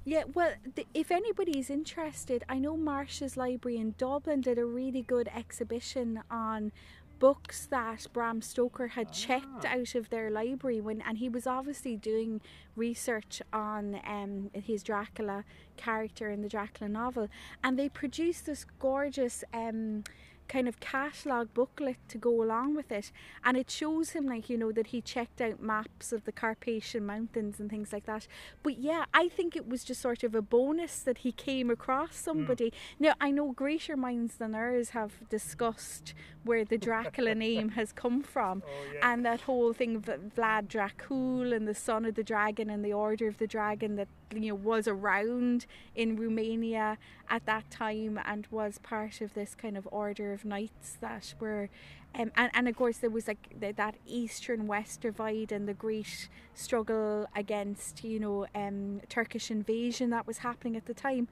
[0.04, 5.02] Yeah, well, the, if anybody's interested, I know Marsh's Library in Dublin did a really
[5.02, 6.72] good exhibition on
[7.20, 9.12] books that Bram Stoker had ah.
[9.12, 12.40] checked out of their library when, and he was obviously doing
[12.74, 15.44] research on um, his Dracula
[15.76, 17.28] character in the Dracula novel,
[17.62, 19.44] and they produced this gorgeous.
[19.54, 20.02] Um,
[20.50, 23.12] kind of catalogue booklet to go along with it
[23.44, 27.06] and it shows him like you know that he checked out maps of the Carpathian
[27.06, 28.26] mountains and things like that
[28.64, 32.16] but yeah I think it was just sort of a bonus that he came across
[32.16, 32.74] somebody mm.
[32.98, 38.20] now I know greater minds than ours have discussed where the Dracula name has come
[38.20, 39.12] from oh, yeah.
[39.12, 42.92] and that whole thing of Vlad Dracul and the son of the dragon and the
[42.92, 48.46] order of the dragon that you know was around in Romania at that time and
[48.50, 51.68] was part of this kind of order of knights that were
[52.14, 55.74] um, and, and of course there was like the, that eastern west divide and the
[55.74, 61.28] great struggle against you know um, Turkish invasion that was happening at the time.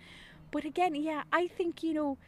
[0.50, 2.18] But again yeah I think you know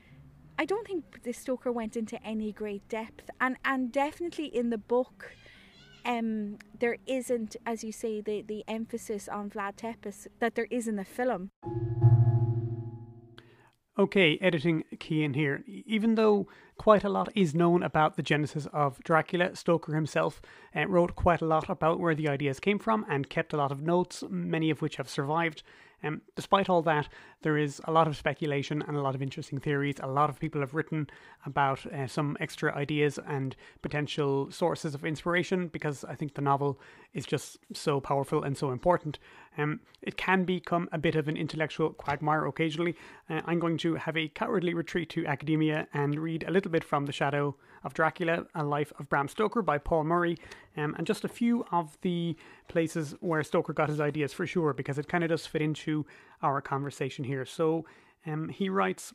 [0.58, 3.30] I don't think the Stoker went into any great depth.
[3.40, 5.32] And and definitely in the book
[6.04, 10.88] um, there isn't, as you say, the, the emphasis on Vlad Tepes that there is
[10.88, 11.50] in the film.
[13.98, 15.62] Okay, editing key in here.
[15.66, 16.46] Even though
[16.78, 20.40] quite a lot is known about the genesis of Dracula, Stoker himself
[20.74, 23.70] uh, wrote quite a lot about where the ideas came from and kept a lot
[23.70, 25.62] of notes, many of which have survived.
[26.02, 27.08] Um, despite all that,
[27.42, 29.96] there is a lot of speculation and a lot of interesting theories.
[30.00, 31.08] A lot of people have written
[31.46, 36.80] about uh, some extra ideas and potential sources of inspiration because I think the novel
[37.12, 39.18] is just so powerful and so important.
[39.58, 42.94] Um, it can become a bit of an intellectual quagmire occasionally.
[43.28, 46.84] Uh, I'm going to have a cowardly retreat to academia and read a little bit
[46.84, 50.38] from The Shadow of Dracula, A Life of Bram Stoker by Paul Murray,
[50.76, 52.36] um, and just a few of the
[52.68, 56.06] places where Stoker got his ideas for sure, because it kind of does fit into
[56.42, 57.44] our conversation here.
[57.44, 57.84] So
[58.26, 59.12] um, he writes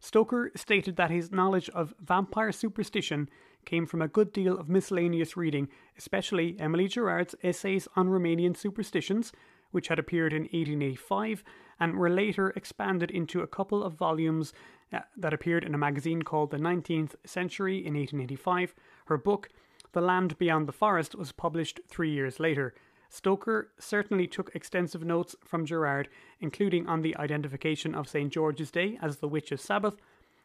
[0.00, 3.28] Stoker stated that his knowledge of vampire superstition
[3.64, 9.32] came from a good deal of miscellaneous reading, especially Emily Gerard's essays on Romanian superstitions,
[9.70, 11.44] which had appeared in 1885
[11.80, 14.52] and were later expanded into a couple of volumes
[14.92, 18.74] uh, that appeared in a magazine called The 19th Century in 1885.
[19.06, 19.50] Her book,
[19.92, 22.74] The Land Beyond the Forest, was published three years later.
[23.10, 26.08] Stoker certainly took extensive notes from Gerard,
[26.40, 28.32] including on the identification of St.
[28.32, 29.96] George's Day as the Witch's Sabbath,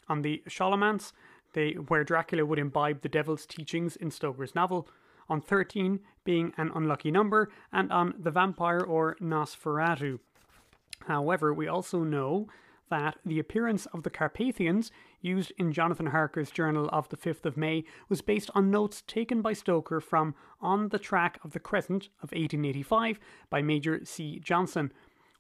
[0.10, 1.14] on the Scholomance,
[1.54, 4.88] they, where Dracula would imbibe the devil's teachings in Stoker's novel,
[5.30, 10.20] on 13 being an unlucky number, and on the vampire or Nosferatu.
[11.08, 12.48] However, we also know
[12.90, 14.92] that the appearance of the Carpathians,
[15.22, 19.42] used in Jonathan Harker's journal of the 5th of May, was based on notes taken
[19.42, 24.40] by Stoker from On the Track of the Crescent of 1885 by Major C.
[24.40, 24.92] Johnson.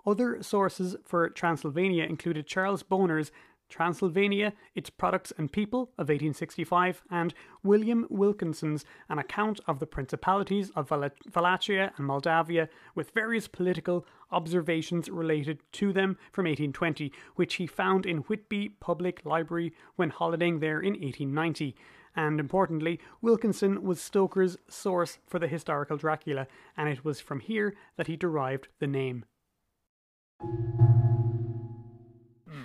[0.06, 3.32] Other sources for Transylvania included Charles Boner's
[3.70, 7.34] Transylvania, Its Products and People of 1865, and
[7.64, 15.10] William Wilkinson's An Account of the Principalities of Wallachia and Moldavia, with various political observations
[15.10, 20.80] related to them from 1820, which he found in Whitby Public Library when holidaying there
[20.80, 21.76] in 1890
[22.16, 26.48] and importantly, Wilkinson was Stoker's source for the historical Dracula,
[26.78, 29.26] and it was from here that he derived the name.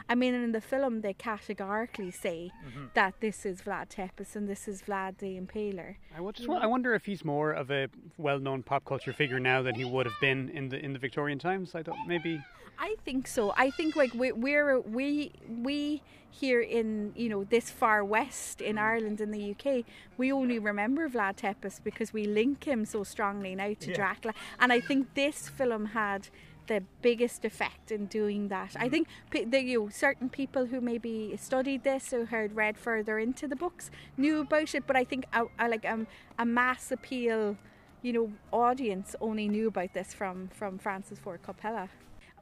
[0.08, 2.86] I mean, in the film, they categorically say mm-hmm.
[2.94, 5.96] that this is Vlad Tepes and this is Vlad the Impaler.
[6.16, 9.74] I, just, I wonder if he's more of a well-known pop culture figure now than
[9.74, 11.74] he would have been in the in the Victorian times.
[11.74, 12.40] I don't maybe.
[12.78, 13.52] I think so.
[13.56, 18.78] I think like we, we're we we here in you know this far west in
[18.78, 19.84] Ireland in the UK,
[20.16, 23.96] we only remember Vlad Tepes because we link him so strongly now to Yeah.
[23.96, 26.28] Dracula, and I think this film had
[26.68, 28.76] the biggest effect in doing that.
[28.78, 33.18] I think the, you know, certain people who maybe studied this or had read further
[33.18, 36.06] into the books knew about it, but I think a, a, like um,
[36.38, 37.56] a mass appeal,
[38.02, 41.88] you know, audience only knew about this from from Francis Ford Coppola.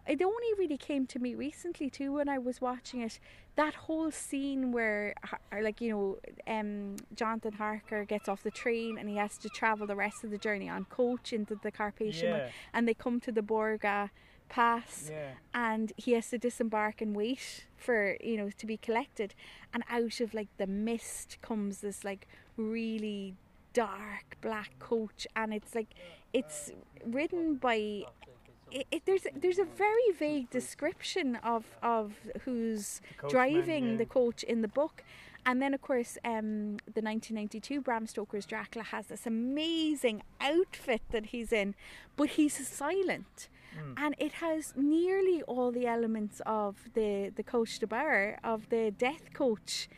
[0.06, 3.18] It only really came to me recently too when I was watching it.
[3.56, 8.98] That whole scene where, Har- like you know, um, Jonathan Harker gets off the train
[8.98, 12.36] and he has to travel the rest of the journey on coach into the Carpathian,
[12.36, 12.48] Yeah.
[12.72, 14.10] and they come to the Borgo
[14.48, 15.32] Pass, Yeah.
[15.52, 19.34] and he has to disembark and wait for you know to be collected,
[19.74, 23.34] and out of like the mist comes this like really
[23.72, 25.88] dark black coach, and it's like
[26.32, 26.70] it's
[27.04, 28.04] ridden by
[28.70, 33.96] it, it, there's there's a very vague description of of who's coachman, driving yeah.
[33.96, 35.02] the coach in the book.
[35.48, 41.26] And then, of course, um, the 1992 Bram Stoker's Dracula has this amazing outfit that
[41.26, 41.76] he's in,
[42.16, 43.48] but he's silent,
[43.96, 49.32] and it has nearly all the elements of the the Cóiste Bodhar of the Death
[49.32, 49.88] Coach.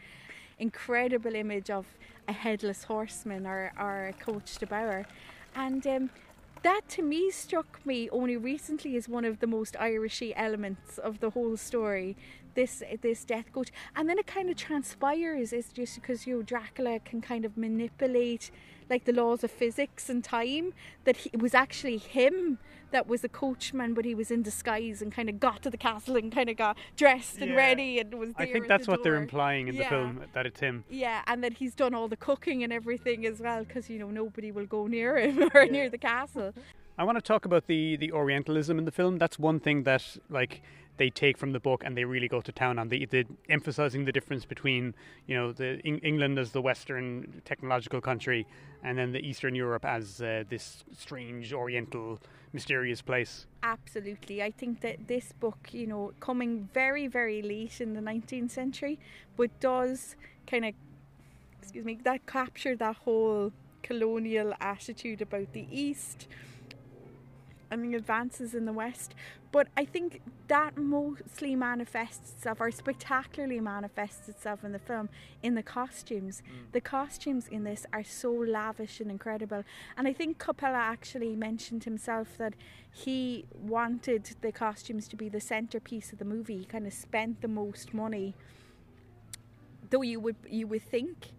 [0.58, 1.86] Incredible image of
[2.26, 5.06] a headless horseman or, or a Cóiste Bodhar,
[5.54, 6.10] and um,
[6.62, 11.20] that to me struck me only recently as one of the most Irishy elements of
[11.20, 12.16] the whole story.
[12.54, 15.52] This this death coach, and then it kind of transpires.
[15.52, 18.50] is just because you know Dracula can kind of manipulate
[18.90, 20.72] like the laws of physics and time.
[21.04, 22.58] That he, it was actually him
[22.90, 25.76] that was a coachman, but he was in disguise and kind of got to the
[25.76, 27.56] castle and kind of got dressed and Yeah.
[27.56, 28.32] ready and was.
[28.36, 30.84] I think at that's what they're implying in the film that it's him.
[30.88, 34.10] Yeah, and that he's done all the cooking and everything as well, because you know
[34.10, 36.52] nobody will go near him or near the castle.
[36.96, 39.18] I want to talk about the the Orientalism in the film.
[39.18, 40.62] That's one thing that like
[40.98, 44.04] they take from the book and they really go to town on the, the emphasizing
[44.04, 44.94] the difference between
[45.26, 48.46] you know the Eng- England as the Western technological country
[48.82, 52.20] and then the Eastern Europe as uh, this strange Oriental
[52.52, 53.46] mysterious place.
[53.62, 54.42] Absolutely.
[54.42, 58.98] I think that this book, you know, coming very, very late in the 19th century,
[59.36, 60.74] but does kind of,
[61.60, 66.28] excuse me, that capture that whole colonial attitude about the East
[67.70, 69.14] and the advances in the West.
[69.50, 75.08] But I think that mostly manifests itself, or spectacularly manifests itself in the film,
[75.42, 76.42] in the costumes.
[76.42, 76.72] Mm.
[76.72, 79.64] The costumes in this are so lavish and incredible.
[79.96, 82.54] And I think Coppola actually mentioned himself that
[82.92, 86.58] he wanted the costumes to be the centerpiece of the movie.
[86.58, 88.34] He kind of spent the most money,
[89.90, 91.30] though you would you would think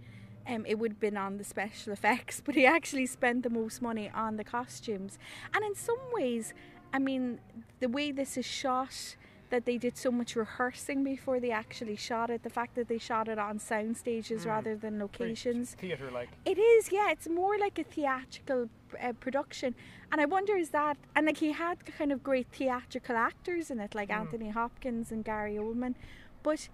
[0.49, 3.81] um, it would have been on the special effects, but he actually spent the most
[3.81, 5.17] money on the costumes.
[5.53, 6.53] And in some ways,
[6.93, 7.39] I mean,
[7.79, 9.15] the way this is shot,
[9.49, 12.97] that they did so much rehearsing before they actually shot it, the fact that they
[12.97, 15.75] shot it on sound stages rather than locations.
[15.75, 16.29] Theater like.
[16.45, 17.11] It is, yeah.
[17.11, 18.69] It's more like a theatrical
[19.01, 19.75] uh, production,
[20.11, 23.79] and I wonder is that and like he had kind of great theatrical actors in
[23.79, 25.95] it, like Anthony Hopkins and Gary Oldman,
[26.43, 26.69] but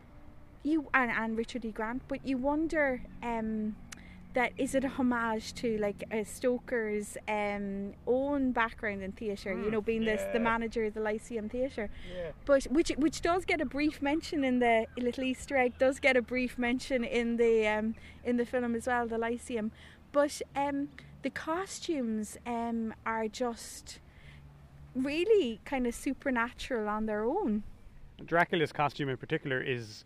[0.65, 1.71] you and, and Richard E.
[1.71, 2.01] Grant.
[2.07, 3.75] But you wonder um,
[4.33, 9.53] that is it a homage to like uh, Stoker's um, own background in theatre?
[9.53, 12.31] you know, being this the manager of the Lyceum Theatre Yeah.
[12.45, 16.17] but which which does get a brief mention in the little Easter egg does get
[16.17, 19.71] a brief mention in the um, in the film as well, the Lyceum.
[20.11, 20.89] But um,
[21.21, 23.99] the costumes um, are just
[24.95, 27.63] really kind of supernatural on their own.
[28.25, 30.05] Dracula's costume in particular is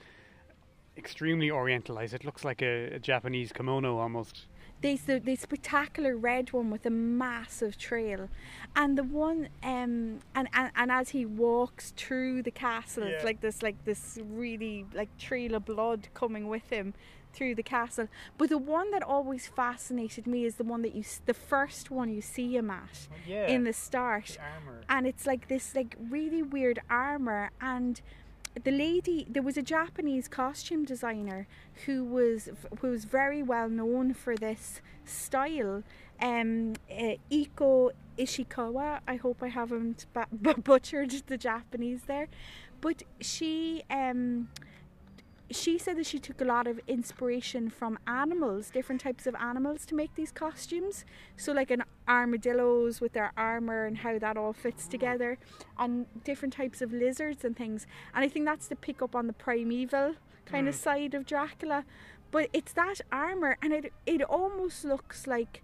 [1.00, 2.14] extremely orientalized.
[2.14, 4.45] It looks like a, a Japanese kimono almost.
[4.82, 8.30] There's the, the spectacular red one with a massive trail,
[8.76, 13.41] and the one um and, and, and as he walks through the castle, it's like
[13.41, 16.93] this like this really like trail of blood coming with him
[17.34, 18.08] through the castle.
[18.38, 22.08] But the one that always fascinated me is the one that you the first one
[22.18, 22.97] you see him at
[23.28, 23.47] Yeah.
[23.47, 24.82] in the start, armor.
[24.88, 28.02] and it's like this like really weird armor and
[28.64, 31.47] the lady there was a japanese costume designer
[31.86, 32.49] who was
[32.80, 35.84] who was very well known for this style.
[36.22, 40.28] Um uh, Eiko ishikawa i hope i haven't ba-
[40.64, 42.28] butchered the japanese there.
[42.82, 44.49] But she um
[45.52, 49.86] she said that she took a lot of inspiration from animals, different types of animals,
[49.88, 51.06] to make these costumes.
[51.38, 55.38] So, like an armadillos with their armor and how that all fits together,
[55.78, 57.88] and different types of lizards and things.
[58.14, 61.86] And I think that's to pick up on the primeval kind of side of Dracula.
[62.32, 65.64] But it's that armor, and it it almost looks like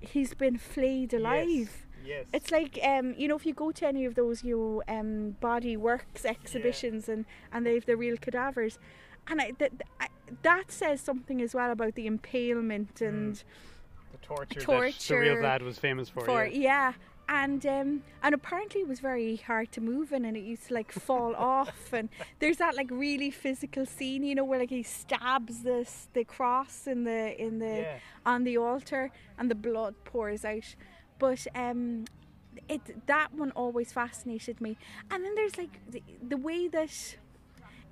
[0.00, 1.48] he's been flayed alive.
[1.48, 1.68] Yes.
[2.06, 2.26] Yes.
[2.34, 5.36] It's like um, you know, if you go to any of those you know, um,
[5.40, 8.78] body works exhibitions and and they've the real cadavers,
[9.28, 10.08] and I, that I,
[10.42, 13.42] that says something as well about the impalement and
[14.12, 16.24] the torture, that torture the real Vlad was famous for.
[16.24, 16.60] for yeah.
[16.60, 16.92] yeah.
[17.26, 20.74] And um, and apparently it was very hard to move in, and it used to
[20.74, 21.90] like fall off.
[21.90, 26.24] And there's that like really physical scene, you know, where like he stabs this the
[26.24, 27.98] cross in the in the Yeah.
[28.26, 30.74] on the altar, and the blood pours out.
[31.18, 32.04] But um,
[32.68, 34.76] it that one always fascinated me.
[35.10, 37.16] And then there's like the, the way that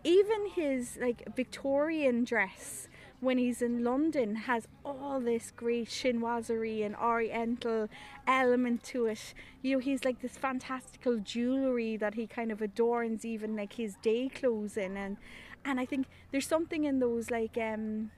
[0.05, 2.89] even his like Victorian dress
[3.21, 7.89] when he's in London has all this great chinoiserie and oriental
[8.27, 9.33] element to it.
[9.63, 13.95] You know, he's like this fantastical jewellery that he kind of adorns even like his
[14.03, 15.19] day clothes in and
[15.65, 18.11] and I think there's something in those like um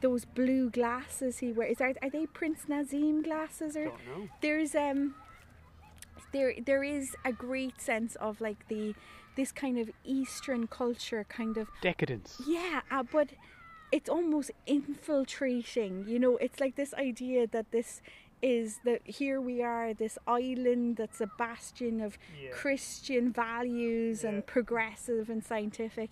[0.00, 1.80] those blue glasses he wears.
[1.80, 4.28] Are, are they Prince Nazim glasses or Don't know.
[4.40, 5.14] there's um
[6.32, 8.94] there there is a great sense of like the
[9.38, 12.30] this kind of eastern culture kind of Decadence.
[12.46, 13.28] yeah uh, but
[13.96, 18.02] it's almost infiltrating you know it's like this idea that this
[18.42, 22.50] is that here we are this island that's a bastion of Yeah.
[22.52, 24.30] christian values Yeah.
[24.30, 26.10] and progressive and scientific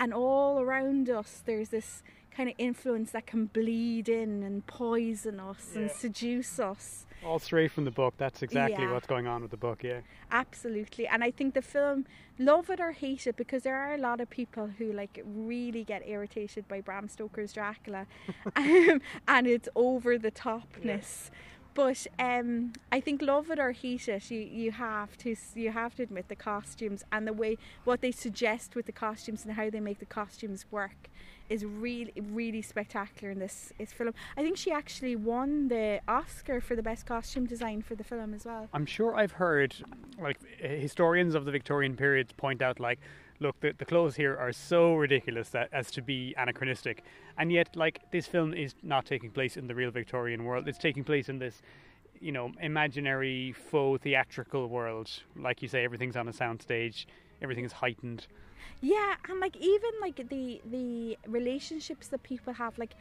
[0.00, 2.02] and all around us there's this
[2.36, 7.72] kind of influence that can bleed in and poison us and seduce us All straight
[7.72, 8.14] from the book.
[8.16, 8.92] That's exactly Yeah.
[8.92, 9.82] what's going on with the book.
[9.82, 10.00] Yeah.
[10.30, 11.06] Absolutely.
[11.06, 12.06] And I think the film,
[12.38, 15.84] love it or hate it, because there are a lot of people who like really
[15.84, 18.06] get irritated by Bram Stoker's Dracula
[18.56, 21.30] um, and its over the topness.
[21.74, 25.94] But um, I think love it or hate it, you, you have to you have
[25.96, 29.70] to admit the costumes and the way what they suggest with the costumes and how
[29.70, 31.08] they make the costumes work
[31.48, 34.14] is really really spectacular in this, this film.
[34.36, 38.34] I think she actually won the Oscar for the best costume design for the film
[38.34, 38.68] as well.
[38.72, 39.74] I'm sure I've heard
[40.20, 42.98] like historians of the Victorian period point out like
[43.40, 47.04] look the, the clothes here are so ridiculous that as to be anachronistic.
[47.36, 50.68] And yet like this film is not taking place in the real Victorian world.
[50.68, 51.62] It's taking place in this
[52.20, 55.10] you know imaginary faux theatrical world.
[55.36, 57.06] Like you say everything's on a soundstage.
[57.40, 58.26] Everything is heightened
[58.80, 62.94] Yeah, and like even like the the relationships that people have, like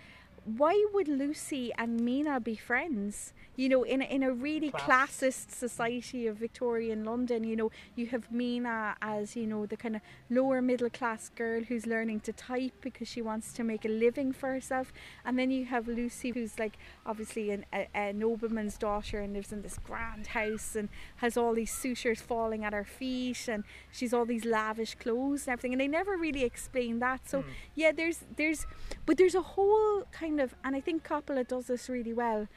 [0.55, 3.33] why would Lucy and Mina be friends?
[3.57, 5.19] You know, in a, in a really Class.
[5.19, 9.97] classist society of Victorian London, you know, you have Mina as you know the kind
[9.97, 13.89] of lower middle class girl who's learning to type because she wants to make a
[13.89, 14.93] living for herself,
[15.25, 19.51] and then you have Lucy who's like obviously an, a, a nobleman's daughter and lives
[19.51, 20.87] in this grand house and
[21.17, 25.53] has all these suitors falling at her feet and she's all these lavish clothes and
[25.53, 27.27] everything, and they never really explain that.
[27.27, 27.49] So hmm.
[27.75, 28.65] yeah, there's there's
[29.05, 32.47] but there's a whole kind of and I think Coppola does this really well,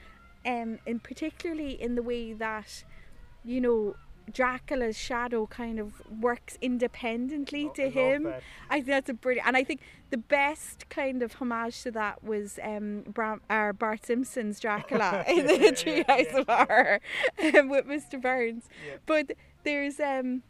[0.47, 2.85] um, and particularly in the way that,
[3.45, 3.97] you know,
[4.33, 8.26] Dracula's shadow kind of works independently to him.
[8.68, 12.22] I think that's a brilliant, and I think the best kind of homage to that
[12.22, 17.01] was um, Bram, uh, Bart Simpson's Dracula in the Treehouse of Horror
[17.43, 18.20] um, with Mr.
[18.20, 18.68] Burns.
[19.07, 19.33] But
[19.64, 20.43] there's um,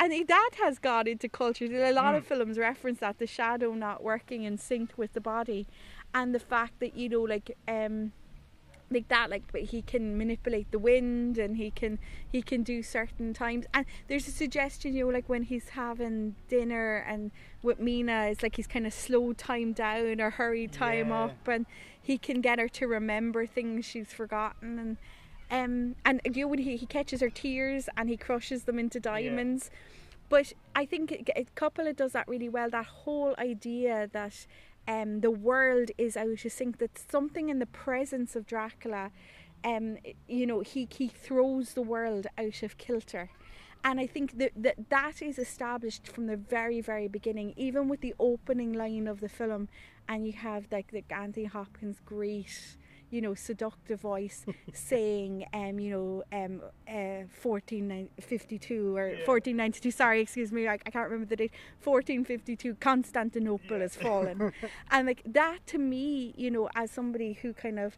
[0.00, 1.66] and that has got into culture.
[1.66, 5.66] A lot of films reference that the shadow not working in sync with the body,
[6.14, 8.12] and the fact that you know, like um,
[8.90, 11.98] like that, like but he can manipulate the wind and he can
[12.30, 13.66] he can do certain times.
[13.74, 17.30] And there's a suggestion, you know, like when he's having dinner and
[17.62, 21.24] with Mina, it's like he's kind of slowed time down or hurried time Yeah.
[21.24, 21.66] up, and
[22.00, 24.96] he can get her to remember things she's forgotten and.
[25.50, 28.98] Um, and you know when he, he catches her tears and he crushes them into
[28.98, 29.70] diamonds,
[30.30, 32.70] but I think it, it, Coppola does that really well.
[32.70, 34.46] That whole idea that
[34.86, 39.10] um, the world is out of sync, that something in the presence of Dracula,
[39.64, 39.96] um,
[40.28, 43.30] you know, he, he throws the world out of kilter.
[43.82, 48.00] And I think that, that that is established from the very, very beginning, even with
[48.00, 49.68] the opening line of the film.
[50.08, 52.76] And you have like the Anthony Hopkins' great,
[53.10, 60.52] you know, seductive voice saying, um, you know, um, uh, 1452 or 1492, sorry, excuse
[60.52, 61.52] me, I, I can't remember the date,
[61.82, 64.52] 1452, Constantinople has fallen.
[64.90, 67.96] and like that to me, you know, as somebody who kind of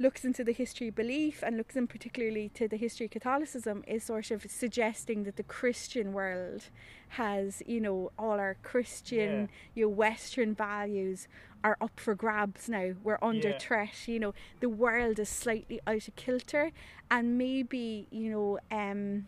[0.00, 3.84] looks into the history of belief and looks in particularly to the history of Catholicism
[3.86, 6.70] is sort of suggesting that the Christian world
[7.10, 11.28] has, you know, all our Christian, you know, Western values
[11.62, 12.94] are up for grabs now.
[13.02, 13.58] We're under Yeah.
[13.58, 14.08] threat.
[14.08, 16.72] You know, the world is slightly out of kilter,
[17.10, 19.26] and maybe you know, um,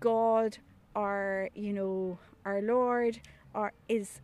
[0.00, 0.58] God
[0.94, 3.20] or you know, our Lord
[3.54, 4.20] or is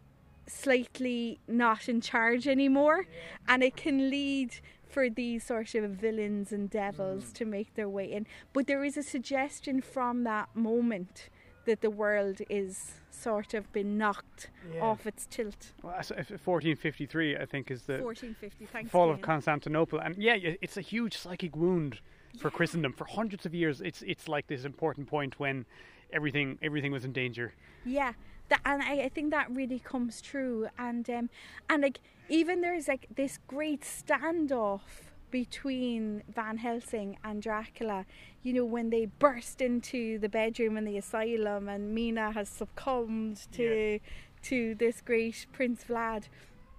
[0.46, 3.06] slightly not in charge anymore,
[3.48, 7.34] and it can lead for these sort of villains and devils Mm.
[7.34, 8.26] to make their way in.
[8.52, 11.28] But there is a suggestion from that moment
[11.66, 14.80] that the world is sort of been knocked Yeah.
[14.80, 15.72] off its tilt.
[15.82, 18.90] Well, 1453, I think, is the 1450, thanks.
[18.90, 22.00] fall of Constantinople, and yeah, it's a huge psychic wound
[22.38, 23.80] for Christendom for hundreds of years.
[23.80, 25.64] It's it's like this important point when
[26.12, 27.54] everything everything was in danger.
[27.84, 28.12] Yeah,
[28.48, 30.68] that, and I, I think that really comes true.
[30.78, 31.30] And um,
[31.70, 38.06] and like even there's like this great standoff between Van Helsing and Dracula.
[38.42, 43.46] You know when they burst into the bedroom in the asylum, and Mina has succumbed
[43.52, 43.98] to
[44.42, 46.28] to this great Prince Vlad.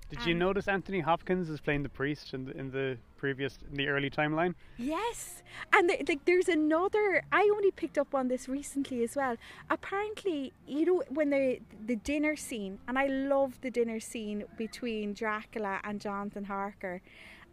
[0.09, 3.59] Did you Um, notice Anthony Hopkins is playing the priest in the, in the previous
[3.69, 4.55] in the early timeline?
[4.77, 5.43] Yes,
[5.73, 7.23] and the, like there's another.
[7.29, 9.35] I only picked up on this recently as well.
[9.69, 15.13] Apparently, you know when the the dinner scene, and I love the dinner scene between
[15.13, 17.01] Dracula and Jonathan Harker,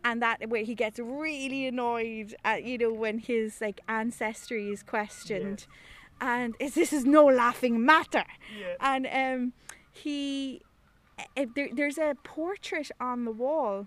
[0.04, 4.82] and that where he gets really annoyed at you know when his like ancestry is
[4.82, 5.66] questioned,
[6.20, 8.24] and is this is no laughing matter,
[8.80, 9.52] and um
[9.90, 10.60] he.
[11.36, 13.86] eh, There, there's a portrait on the wall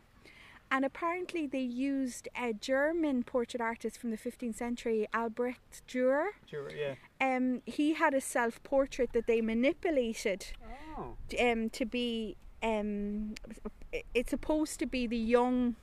[0.70, 6.28] and apparently they used a German portrait artist from the 15th century, Albrecht Dürer.
[6.46, 6.96] Sure, yeah.
[7.22, 10.48] Um, he had a self-portrait that they manipulated
[10.98, 11.16] Oh.
[11.40, 12.36] um, to be.
[12.62, 13.36] Um,
[14.14, 15.76] it's supposed to be the young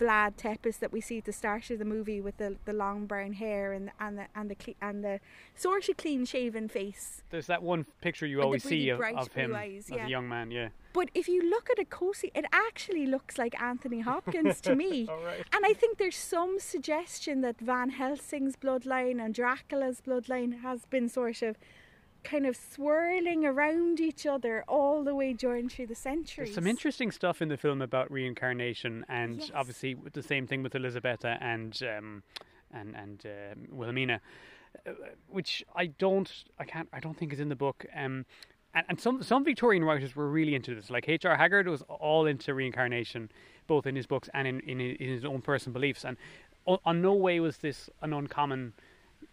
[0.00, 3.06] Vlad Tepes that we see at the start of the movie with the, the long
[3.06, 5.20] brown hair and and the and the cle- and the
[5.54, 7.22] sort of clean-shaven face.
[7.30, 10.28] There's that one picture you And always see of, of him eyes, as a young
[10.28, 10.50] man.
[10.50, 10.68] Yeah.
[10.92, 15.08] But if you look at it closely, it actually looks like Anthony Hopkins to me.
[15.08, 15.44] Right.
[15.52, 21.08] And I think there's some suggestion that Van Helsing's bloodline and Dracula's bloodline has been
[21.08, 21.56] sort of
[22.24, 26.48] kind of swirling around each other all the way during through the centuries.
[26.48, 29.50] There's some interesting stuff in the film about reincarnation, and Yes.
[29.54, 32.22] obviously the same thing with Elisabetta and um,
[32.72, 34.20] and and uh, Wilhelmina,
[35.28, 37.86] which I don't, I can't, I don't think is in the book.
[37.94, 38.24] Um,
[38.74, 40.90] and, and some some Victorian writers were really into this.
[40.90, 41.36] Like H.R.
[41.36, 43.30] Haggard was all into reincarnation,
[43.66, 46.04] both in his books and in in, in his own personal beliefs.
[46.04, 46.16] And
[46.66, 48.72] on, on no way was this an uncommon,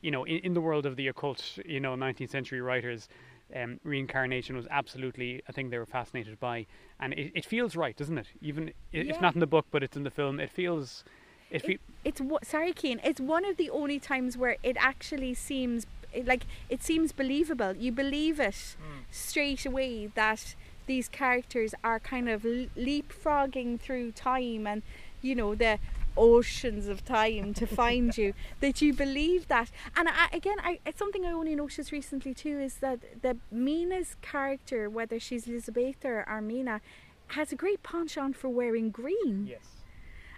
[0.02, 3.08] you know, in, in the world of the occult, you know, 19th century writers.
[3.54, 6.66] Um, reincarnation was absolutely a thing they were fascinated by,
[7.02, 8.28] and it, it feels right, doesn't it?
[8.42, 9.22] Even i if Yeah.
[9.22, 10.40] not in the book, but it's in the film.
[10.40, 11.04] It feels,
[11.50, 13.02] it, fe- It, it's what sorry, Keen.
[13.04, 15.86] It's one of the only times where it actually seems
[16.26, 17.76] like it seems believable.
[17.76, 18.78] You believe it
[19.12, 20.56] straight away that
[20.88, 24.82] these characters are kind of leapfrogging through time and
[25.22, 25.78] you know the
[26.18, 31.00] oceans of time to find you that you believe that and I, again I, it's
[31.00, 36.26] something I only noticed recently too is that the Mina's character whether she's Elizabeth or
[36.30, 36.82] Armina
[37.28, 39.62] has a great penchant for wearing green yes.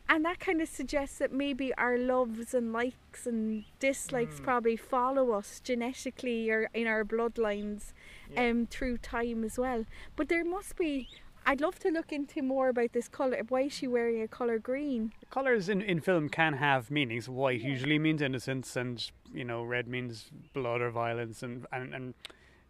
[0.07, 5.31] and that kind of suggests that maybe our loves and likes and dislikes probably follow
[5.31, 7.93] us genetically or in our bloodlines
[8.37, 9.85] um, through time as well.
[10.15, 11.07] But there must be.
[11.45, 13.41] I'd love to look into more about this colour.
[13.49, 15.11] Why is she wearing a colour green?
[15.29, 17.27] Colors in, in film can have meanings.
[17.27, 22.13] White usually means innocence, and you know, red means blood or violence, and and, and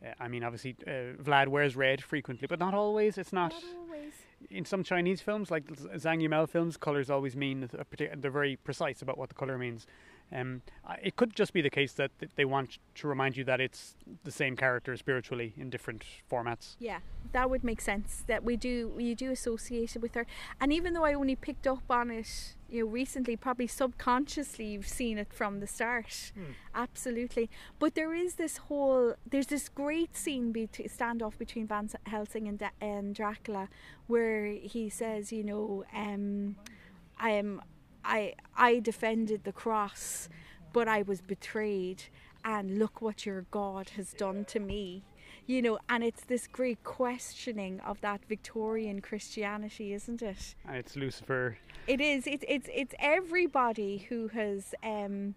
[0.03, 3.17] uh, I mean, obviously, uh, Vlad wears red frequently, but not always.
[3.17, 3.51] It's not.
[3.51, 4.13] Not always.
[4.49, 8.55] in some Chinese films, like Zhang Yimou films, colors always mean a partic- they're very
[8.57, 9.85] precise about what the color means.
[10.33, 10.61] Um,
[11.01, 14.31] it could just be the case that they want to remind you that it's the
[14.31, 16.75] same character spiritually in different formats.
[16.79, 16.99] Yeah,
[17.33, 18.23] that would make sense.
[18.27, 20.25] That we do you do associate it with her,
[20.59, 24.87] and even though I only picked up on it, you know, recently, probably subconsciously you've
[24.87, 26.31] seen it from the start.
[26.73, 32.47] Absolutely, but there is this whole there's this great scene be- standoff between Van Helsing
[32.47, 33.69] and, Da- and Dracula,
[34.07, 36.55] where he says, you know, um,
[37.19, 37.61] I am
[38.03, 40.29] I I defended the cross,
[40.71, 42.03] but I was betrayed,
[42.43, 45.03] and look what your God has done to me.
[45.45, 50.55] You know, and it's this great questioning of that Victorian Christianity, isn't it?
[50.67, 51.57] Ah, it's Lucifer.
[51.87, 52.27] It is.
[52.27, 55.35] It's it's it's everybody who has um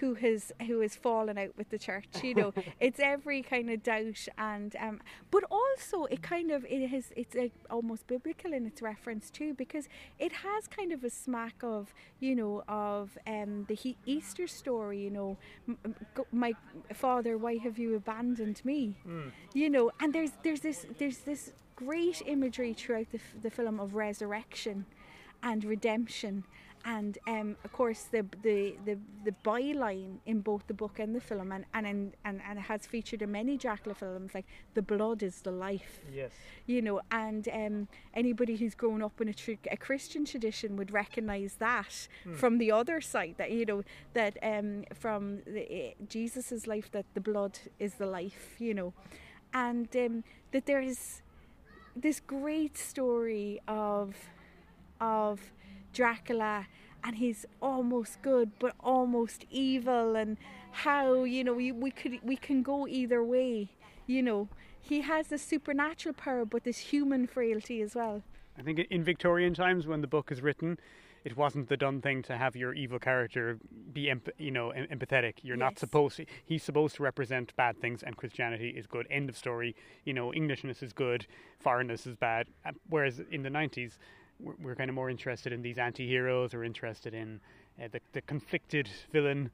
[0.00, 2.22] who has who has fallen out with the church.
[2.22, 6.88] You know, it's every kind of doubt and um, but also it kind of it
[6.88, 9.88] has it's like almost biblical in its reference too because
[10.18, 14.98] it has kind of a smack of you know of um the he- Easter story.
[15.00, 15.36] You know,
[16.32, 16.54] my
[16.92, 18.96] father, why have you abandoned me?
[19.54, 23.78] You know, and there's there's this there's this great imagery throughout the, f- the film
[23.80, 24.86] of resurrection
[25.42, 26.44] and redemption.
[26.84, 31.20] And um, of course, the, the the the byline in both the book and the
[31.20, 34.82] film, and and in, and and it has featured in many Dracula films, like the
[34.82, 36.30] blood is the life Yes.
[36.66, 40.92] you know, and um, anybody who's grown up in a, tr- a Christian tradition would
[40.92, 42.06] recognize that
[42.36, 43.34] from the other side.
[43.36, 43.82] That you know
[44.14, 48.92] that um, from the, uh, Jesus's life, that the blood is the life, you know,
[49.52, 50.22] and um,
[50.52, 51.20] that there is
[51.96, 54.14] this great story of
[55.00, 55.40] of
[55.92, 56.66] Dracula
[57.04, 60.36] and he's almost good but almost evil and
[60.72, 63.68] how you know we, we could we can go either way
[64.06, 64.48] you know
[64.80, 68.22] he has this supernatural power but this human frailty as well
[68.58, 70.78] I think in Victorian times, when the book is written,
[71.24, 73.58] it wasn't the done thing to have your evil character
[73.92, 75.34] be, you know, empathetic.
[75.42, 76.16] You're not supposed.
[76.18, 79.06] To, he's supposed to represent bad things, and Christianity is good.
[79.10, 79.74] End of story.
[80.04, 81.26] You know, Englishness is good,
[81.58, 82.46] foreignness is bad.
[82.64, 83.98] Uh, Whereas in the '90s,
[84.40, 87.40] we're, we're kind of more interested in these anti-heroes, or interested in
[87.82, 89.50] uh, the, the conflicted villain.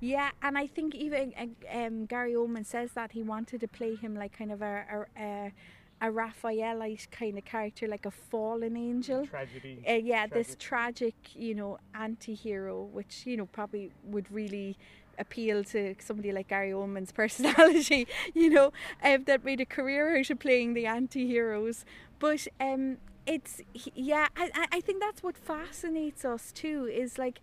[0.00, 3.94] yeah and i think even uh, um, gary oldman says that he wanted to play
[3.94, 5.52] him like kind of a a, a,
[6.00, 9.84] a raphaelite kind of character like a fallen angel Tragedy.
[9.88, 14.78] uh, yeah, this tragic, you know, anti-hero, which you know probably would really
[15.18, 18.72] appeal to somebody like Gary Oldman's personality, you know,
[19.04, 21.84] um, that made a career out of playing the anti-heroes.
[22.18, 22.96] But um,
[23.26, 23.60] it's
[23.94, 26.86] yeah, I I- think that's what fascinates us too.
[26.92, 27.40] Is like,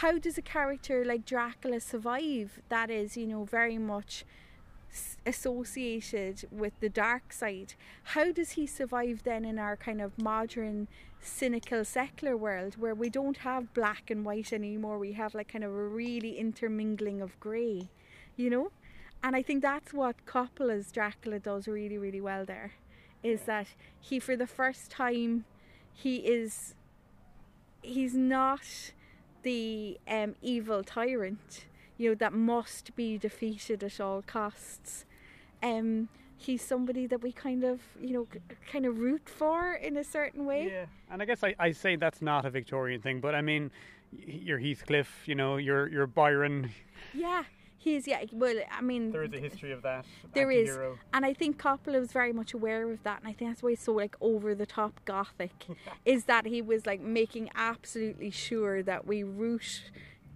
[0.00, 2.60] how does a character like Dracula survive?
[2.68, 4.24] That is, you know, very much
[5.26, 7.74] associated with the dark side.
[8.14, 10.88] How does he survive then in our kind of modern,
[11.20, 14.98] cynical, secular world where we don't have black and white anymore?
[14.98, 17.88] We have like kind of a really intermingling of grey,
[18.36, 18.70] you know?
[19.22, 22.72] And I think that's what Coppola's Dracula does really, really well there.
[23.22, 23.68] Is that
[24.00, 25.44] he, for the first time,
[25.92, 26.74] he is.
[27.82, 28.92] He's not
[29.42, 31.66] the um, evil tyrant,
[31.98, 35.04] you know, that must be defeated at all costs.
[35.62, 38.26] Um, he's somebody that we kind of, you know,
[38.70, 40.68] kind of root for in a certain way.
[40.70, 43.72] Yeah, and I guess I, I say that's not a Victorian thing, but I mean,
[44.12, 46.70] y- you're Heathcliff, you know, you're you're Byron.
[47.12, 47.42] Yeah,
[47.82, 48.24] he's yeah.
[48.32, 50.04] Well, I mean, There is a history of that.
[50.32, 50.78] There is,
[51.12, 53.70] and I think Coppola was very much aware of that, and I think that's why
[53.70, 55.66] he's so like over the top gothic,
[56.04, 59.90] is that he was like making absolutely sure that we root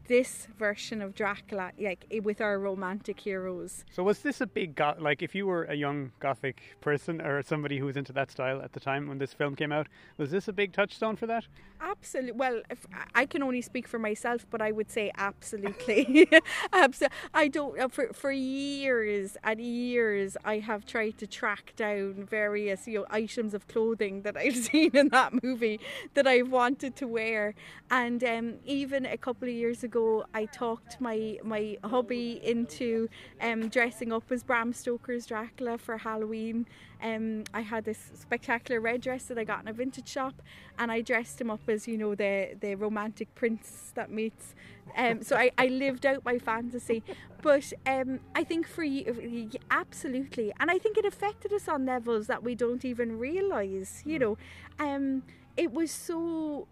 [0.09, 3.85] this version of Dracula like with our romantic heroes.
[3.91, 7.43] So was this a big go- like if you were a young gothic person or
[7.43, 9.87] somebody who was into that style at the time when this film came out,
[10.17, 11.45] was this a big touchstone for that?
[11.81, 12.33] Absolutely.
[12.33, 16.27] Well, if, I can only speak for myself, but I would say absolutely.
[16.73, 17.79] Abso- I don't.
[17.79, 23.07] uh, For for years and years, I have tried to track down various you know
[23.11, 25.81] items of clothing that I've seen in that movie
[26.15, 27.55] that I've wanted to wear,
[27.91, 29.96] and um, even a couple of years ago,
[30.35, 33.09] I talked my my hubby into
[33.41, 36.67] um, dressing up as Bram Stoker's Dracula for Halloween.
[37.03, 40.43] Um, I had this spectacular red dress that I got in a vintage shop,
[40.79, 44.55] and I dressed him up as you know the the romantic prince that meets.
[44.97, 47.03] Um, so I, I lived out my fantasy,
[47.43, 52.27] but um, I think for you, absolutely, and I think it affected us on levels
[52.29, 54.03] that we don't even realize.
[54.07, 54.39] You know,
[54.79, 55.23] um,
[55.57, 56.69] it was so.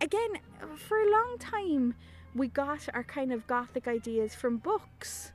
[0.00, 0.38] Again,
[0.76, 1.94] for a long time,
[2.34, 5.32] we got our kind of gothic ideas from books.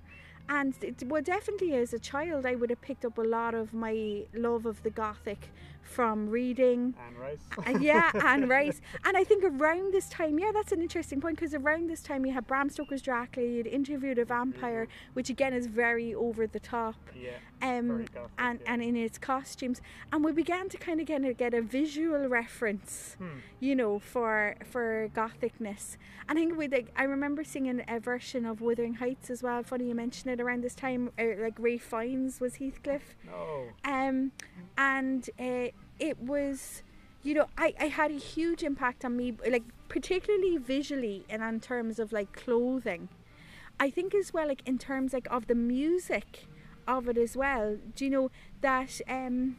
[0.48, 3.74] And it, well, definitely as a child, I would have picked up a lot of
[3.74, 5.50] my love of the gothic
[5.84, 6.96] from reading.
[7.08, 7.40] Anne Rice.
[7.68, 8.82] Uh, yeah, Anne Rice.
[9.06, 12.26] And I think around this time, yeah, that's an interesting point because around this time
[12.26, 16.48] you had Bram Stoker's Dracula, you had Interviewed a Vampire, which again is very over
[16.48, 16.96] the top.
[17.16, 17.32] yeah.
[17.62, 18.74] Um, gothic, and, yeah.
[18.74, 19.80] and in its costumes,
[20.12, 23.38] and we began to kind of get a, get a visual reference, Hmm.
[23.62, 25.98] you know, for for gothicness.
[26.28, 29.64] And I think we like, I remember seeing a version of Wuthering Heights as well.
[29.64, 31.12] Funny you mention it around this time.
[31.18, 33.16] Uh, like Ralph Fiennes was Heathcliff.
[33.26, 33.68] No.
[33.86, 34.32] Um,
[34.78, 35.68] and uh,
[36.10, 36.84] it was,
[37.24, 41.60] you know, I, I had a huge impact on me, like particularly visually and in
[41.60, 43.08] terms of like clothing.
[43.80, 46.46] I think as well, like in terms like of the music
[46.88, 47.78] of it as well.
[47.96, 48.32] Do you know
[48.62, 49.56] that um,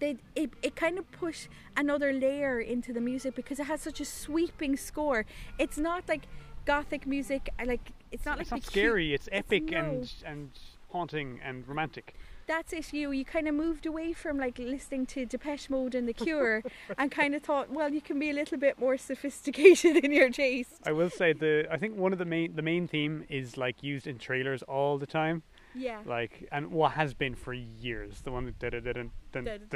[0.00, 4.00] they it, it kind of put another layer into the music because it has such
[4.00, 5.24] a sweeping score.
[5.58, 6.24] It's not like
[6.66, 9.14] gothic music, like it's not It's like not the cute- scary.
[9.14, 9.78] It's epic no.
[9.78, 10.50] and and
[10.92, 12.14] haunting and romantic.
[12.50, 16.08] That's it you you kind of moved away from like listening to Depeche Mode and
[16.08, 16.62] The Cure
[16.98, 20.30] and kind of thought well you can be a little bit more sophisticated in your
[20.30, 23.56] taste I will say the I think one of the main the main theme is
[23.56, 25.42] like used in trailers all the time.
[25.74, 26.00] Yeah.
[26.04, 29.12] Like, and what has been for years, the one that did it, didn't.
[29.34, 29.70] It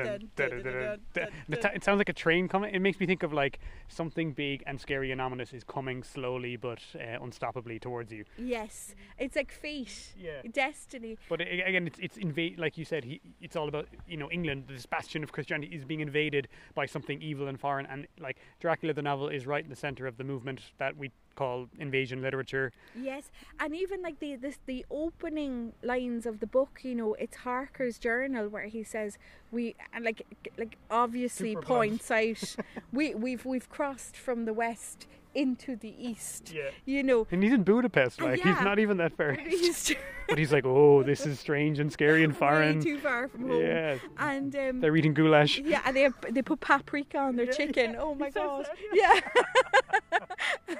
[1.85, 2.75] sounds like a train coming.
[2.75, 6.57] It makes me think of like something big and scary and ominous is coming slowly
[6.57, 8.25] but uh, unstoppably towards you.
[8.39, 10.43] Yes, it's like fate, Yeah.
[10.53, 11.19] destiny.
[11.29, 12.59] But again, it's it's invade.
[12.59, 14.65] Like you said, he, it's all about you know England.
[14.69, 17.87] This bastion of Christianity is being invaded by something evil and foreign.
[17.87, 21.11] And like Dracula, the novel, is right in the center of the movement that we
[21.35, 22.73] call invasion literature.
[22.95, 27.39] Yes, and even like the this the opening lines of the book, you know, it's
[27.39, 29.19] Harker's journal where he says
[29.51, 30.23] we and like
[30.57, 32.01] like obviously Super blunt.
[32.01, 32.57] points out
[32.93, 36.53] we we've we've crossed from the west into the east.
[36.55, 36.71] Yeah.
[36.85, 38.21] You know, And he's in Budapest.
[38.21, 38.55] Like yeah.
[38.55, 39.33] he's not even that far.
[39.47, 39.95] he's
[40.29, 42.81] but he's like, oh, this is strange and scary and way foreign.
[42.81, 43.61] too far from home.
[43.61, 43.97] Yeah.
[44.19, 45.59] And um, They're eating goulash.
[45.59, 47.97] Yeah, and they have, they put paprika on their chicken.
[47.99, 48.67] Oh my god!
[48.67, 50.77] that, Yeah.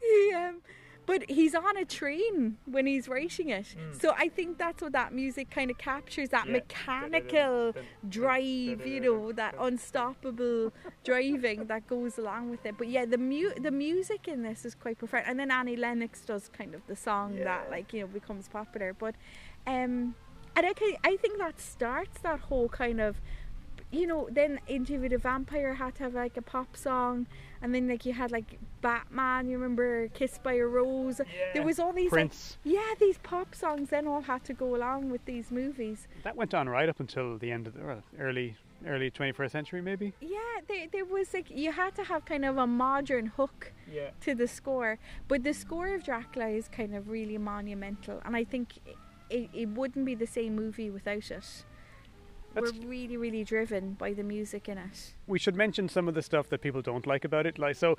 [0.00, 0.60] he um,
[1.04, 3.74] but he's on a train when he's writing it.
[4.00, 6.52] So I think that's what that music kind of captures that Yeah.
[6.52, 7.74] mechanical
[8.08, 10.72] drive, you know, that unstoppable
[11.04, 12.76] driving that goes along with it.
[12.78, 15.24] But yeah, the mu- the music in this is quite profound.
[15.26, 18.92] And then Annie Lennox does kind of the song that like, you know, becomes popular.
[18.94, 19.14] But
[19.66, 20.14] um
[20.54, 23.22] and I, can, I think that starts that whole kind of
[23.92, 27.26] you know, then Interview a Vampire had to have like a pop song,
[27.60, 29.48] and then like you had like Batman.
[29.48, 31.20] You remember Kissed by a Rose?
[31.20, 31.24] Yeah.
[31.54, 32.56] There was all these Prince.
[32.64, 36.08] like yeah, these pop songs then all had to go along with these movies.
[36.24, 39.80] That went on right up until the end of the well, early early 21st century,
[39.80, 40.12] maybe.
[40.20, 44.10] Yeah, there, there was like you had to have kind of a modern hook Yeah.
[44.22, 48.42] to the score, but the score of Dracula is kind of really monumental, and I
[48.42, 48.78] think
[49.30, 51.64] it, it wouldn't be the same movie without it.
[52.54, 55.14] That's- We're really, really driven by the music in it.
[55.26, 57.58] we should mention some of the stuff that people don't like about it.
[57.58, 57.96] Like, so,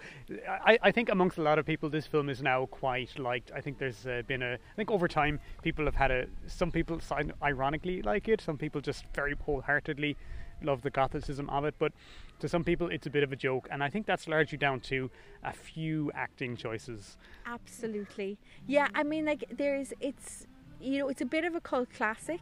[0.47, 3.51] I, I think amongst a lot of people, this film is now quite liked.
[3.55, 6.27] I think there's uh, been a, I think over time, people have had a.
[6.47, 6.99] Some people
[7.41, 8.41] ironically like it.
[8.41, 10.15] Some people just very wholeheartedly
[10.61, 11.75] love the Gothicism of it.
[11.79, 11.93] But
[12.39, 14.79] to some people, it's a bit of a joke, and I think that's largely down
[14.81, 15.09] to
[15.43, 17.17] a few acting choices.
[17.45, 18.37] Absolutely.
[18.67, 20.47] Yeah, I mean, like, there's, it's,
[20.79, 22.41] you know, it's a bit of a cult classic.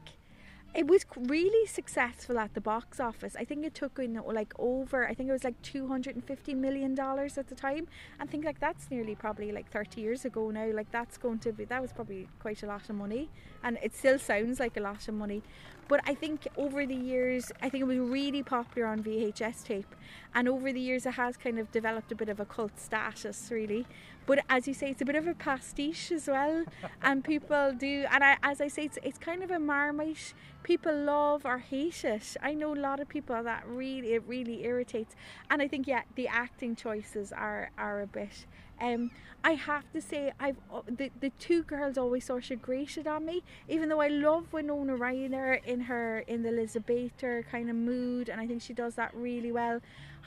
[0.73, 3.35] It was really successful at the box office.
[3.37, 7.47] I think it took in like over, I think it was like $250 million at
[7.47, 7.87] the time.
[8.21, 10.71] I think like that's nearly probably like 30 years ago now.
[10.71, 13.29] Like, that's going to be, that was probably quite a lot of money.
[13.63, 15.43] And it still sounds like a lot of money.
[15.87, 19.95] But I think over the years, I think it was really popular on VHS tape.
[20.33, 23.49] And over the years, it has kind of developed a bit of a cult status,
[23.51, 23.85] really.
[24.25, 26.63] But as you say, it's a bit of a pastiche as well.
[27.01, 30.33] and people do, and I, as I say, it's, it's kind of a marmite.
[30.63, 32.37] People love or hate it.
[32.41, 35.15] I know a lot of people that really, it really irritates.
[35.49, 38.45] And I think, yeah, the acting choices are, are a bit.
[38.81, 39.11] Um,
[39.43, 43.25] I have to say, I've uh, the the two girls always sort of grated on
[43.25, 48.29] me, even though I love Winona Ryder in her in the Elizabethan kind of mood,
[48.29, 49.79] and I think she does that really well.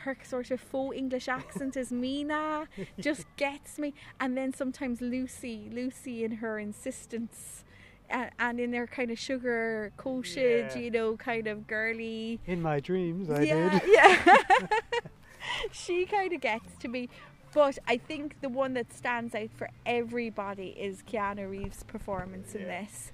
[0.05, 2.67] Her sort of faux English accent as Mina
[3.01, 7.65] just gets me, and then sometimes Lucy, Lucy in her insistence.
[8.39, 10.79] And in their kind of sugar coated, Yeah.
[10.79, 13.83] you know, kind of girly, In my dreams, I yeah, did.
[13.91, 14.37] yeah.
[15.73, 17.09] she kind of gets to me.
[17.55, 22.63] But I think the one that stands out for everybody is Keanu Reeves' performance in
[22.63, 22.81] Yeah.
[22.83, 23.13] this.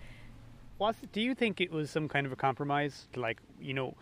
[0.78, 3.06] Was do you think it was some kind of a compromise?
[3.14, 3.94] Like, you know,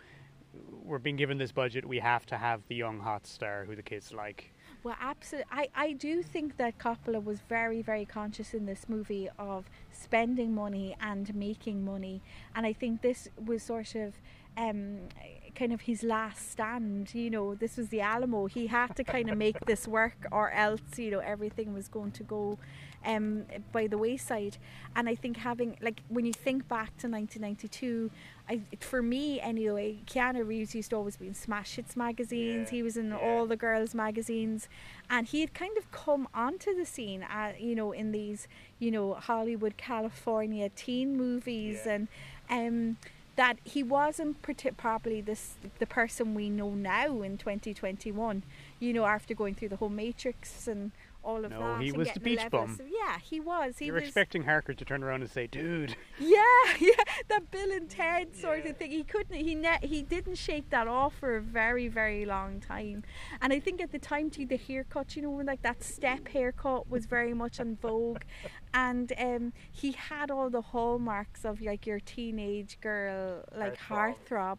[0.85, 3.83] we're being given this budget, we have to have the young hot star who the
[3.83, 4.53] kids like.
[4.85, 5.51] Well, absolutely.
[5.51, 10.55] I, I do think that Coppola was very, very conscious in this movie of spending
[10.55, 12.23] money and making money.
[12.55, 14.15] And I think this was sort of
[14.57, 15.01] um,
[15.59, 17.15] kind of his last stand.
[17.15, 18.47] You know, this was the Alamo.
[18.47, 22.13] He had to kind of make this work, or else, you know, everything was going
[22.13, 22.59] to go
[23.05, 24.57] um, by the wayside.
[24.95, 28.11] And I think having, like, when you think back to 1992,
[28.49, 32.69] I, for me anyway, Keanu Reeves used to always be in Smash Hits magazines.
[32.71, 33.19] Yeah, he was in yeah.
[33.19, 34.69] all the girls' magazines,
[35.11, 38.49] and he had kind of come onto the scene, uh, you know, in these,
[38.79, 41.95] you know, Hollywood, California teen movies, Yeah.
[41.95, 42.09] and
[42.51, 42.97] um,
[43.39, 44.43] that he wasn't
[44.77, 48.43] probably this the person we know now in 2021.
[48.81, 50.91] You know, after going through the whole Matrix and
[51.25, 51.83] all of No, that.
[51.83, 52.71] he and was the beach level bum.
[52.71, 53.79] of- yeah, he was.
[53.79, 54.05] He You're was.
[54.05, 56.43] expecting Harker to turn around and say, "Dude, Yeah,
[56.81, 56.91] yeah,
[57.29, 58.71] that Bill and Ted sort Yeah.
[58.71, 58.91] of thing.
[58.91, 63.05] He couldn't, he ne- he didn't shake that off for a very, very long time.
[63.43, 66.89] And I think at the time too, the haircut, you know, like that step haircut
[66.89, 68.23] was very much on vogue,
[68.75, 74.19] and um, he had all the hallmarks of like your teenage girl, like Heartthrob.
[74.29, 74.59] heartthrob.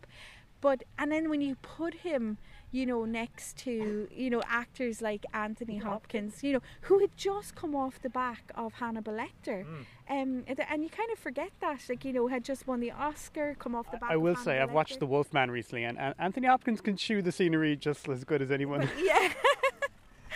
[0.61, 2.37] But and then when you put him,
[2.71, 7.55] you know, next to you know actors like Anthony Hopkins, you know, who had just
[7.55, 9.85] come off the back of Hannibal Lecter, Mm.
[10.09, 12.91] um, and- and you kind of forget that, like you know, had just won the
[12.91, 14.11] Oscar, come off the back.
[14.11, 14.99] I will say Hannibal I've watched Lecter.
[14.99, 18.51] The Wolfman recently, and uh, Anthony Hopkins can chew the scenery just as good as
[18.51, 18.89] anyone.
[18.97, 19.33] Yeah.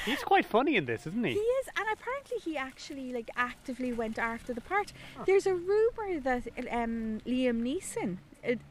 [0.06, 1.32] He's quite funny in this, isn't he?
[1.34, 4.92] He is, and apparently he actually like actively went after the part.
[5.26, 8.18] There's a rumor that um, Liam Neeson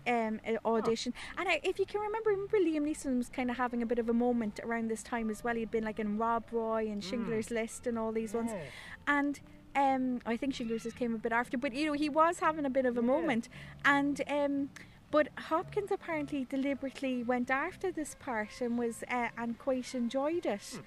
[0.07, 3.83] um, audition, and I, if you can remember, remember Liam Neeson was kind of having
[3.83, 5.55] a bit of a moment around this time as well.
[5.55, 8.51] He'd been like in Rob Roy and Schindler's List and all these ones,
[9.07, 9.41] and.
[9.75, 12.67] Um, I think Schindler's List came a bit after, but you know he was having
[12.67, 13.49] a bit of a moment,
[13.87, 14.69] and um,
[15.11, 20.81] but Hopkins apparently deliberately went after this part and was uh, and quite enjoyed it.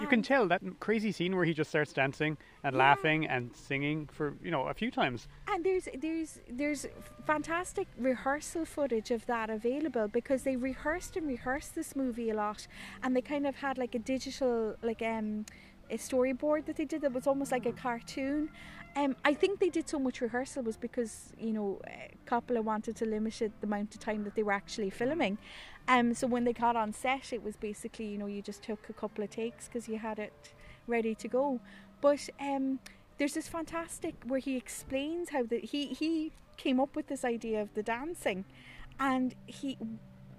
[0.00, 2.78] You can tell that crazy scene where he just starts dancing and Yeah.
[2.78, 5.28] laughing and singing for you know a few times.
[5.48, 6.86] And there's there's there's
[7.26, 12.66] fantastic rehearsal footage of that available because they rehearsed and rehearsed this movie a lot,
[13.02, 15.44] and they kind of had like a digital like um
[15.90, 18.48] a storyboard that they did that was almost like a cartoon.
[18.94, 21.80] Um, I think they did so much rehearsal was because you know
[22.26, 25.38] Coppola wanted to limit it, the amount of time that they were actually filming.
[25.88, 28.88] Um, so when they got on set, it was basically you know you just took
[28.88, 30.52] a couple of takes because you had it
[30.86, 31.60] ready to go.
[32.00, 32.80] But um,
[33.18, 37.60] there's this fantastic where he explains how the he he came up with this idea
[37.60, 38.44] of the dancing,
[38.98, 39.76] and he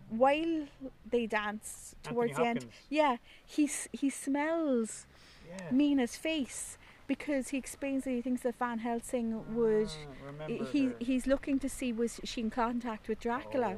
[0.09, 0.65] while
[1.09, 5.05] they dance towards the end, yeah, he he smells
[5.71, 6.77] Mina's face
[7.07, 9.89] because he explains that he thinks that Van Helsing would.
[10.71, 13.77] he he's looking to see was she in contact with Dracula.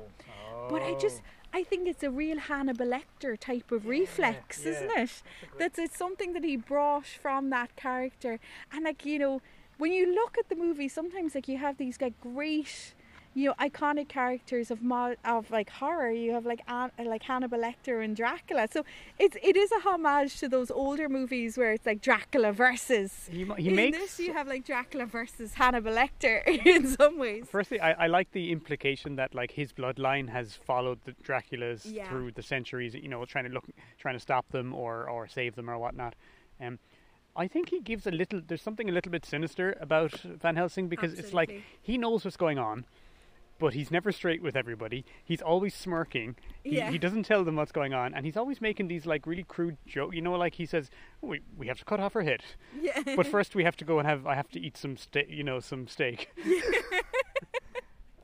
[0.70, 1.22] But I just
[1.56, 5.24] I think it's a real Hannibal Lecter type of reflex, isn't it?
[5.58, 8.42] That's it's something that he brought from that character.
[8.74, 9.42] And like, you know,
[9.78, 12.94] when you look at the movie, sometimes like you have these like great
[13.36, 14.80] you know, iconic characters of
[15.26, 16.10] of like horror.
[16.10, 18.68] You have like An- like Hannibal Lecter and Dracula.
[18.72, 18.86] So
[19.20, 23.28] it's it is a homage to those older movies where it's like Dracula versus.
[23.30, 27.46] He, he in makes this, you have like Dracula versus Hannibal Lecter in some ways.
[27.50, 32.08] Firstly, I, I like the implication that like his bloodline has followed the Draculas Yeah.
[32.10, 32.96] through the centuries.
[32.96, 33.66] You know, trying to look,
[34.00, 36.16] trying to stop them or or save them or whatnot.
[36.62, 36.80] Um,
[37.36, 38.40] I think he gives a little.
[38.48, 42.38] There's something a little bit sinister about Van Helsing because it's like he knows what's
[42.38, 42.86] going on,
[43.60, 45.06] but he's never straight with everybody.
[45.24, 46.36] He's always smirking.
[46.64, 46.92] He, Yeah.
[46.92, 49.78] he doesn't tell them what's going on, and he's always making these like really crude
[49.86, 50.16] jokes.
[50.16, 50.90] You know, like he says,
[51.22, 52.42] "We we have to cut off her head,
[52.80, 53.02] Yeah.
[53.16, 55.28] but first we have to go and have I have to eat some steak.
[55.30, 56.30] You know, some steak."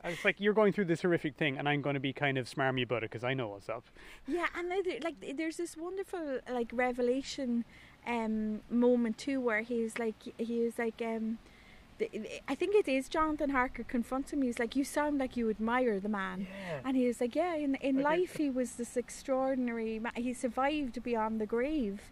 [0.04, 2.36] And It's like you're going through this horrific thing, and I'm going to be kind
[2.36, 3.84] of smarmy about it because I know what's up.
[4.26, 7.64] Yeah, and like there's this wonderful like revelation
[8.04, 11.38] um moment too where he's like he was like um
[12.48, 14.42] I think it is Jonathan Harker confronts him.
[14.42, 16.46] He's like, "You sound like you admire the man,"
[16.84, 19.98] and he was like, "Yeah, in in life he was this extraordinary.
[20.00, 22.10] Ma- he survived beyond the grave."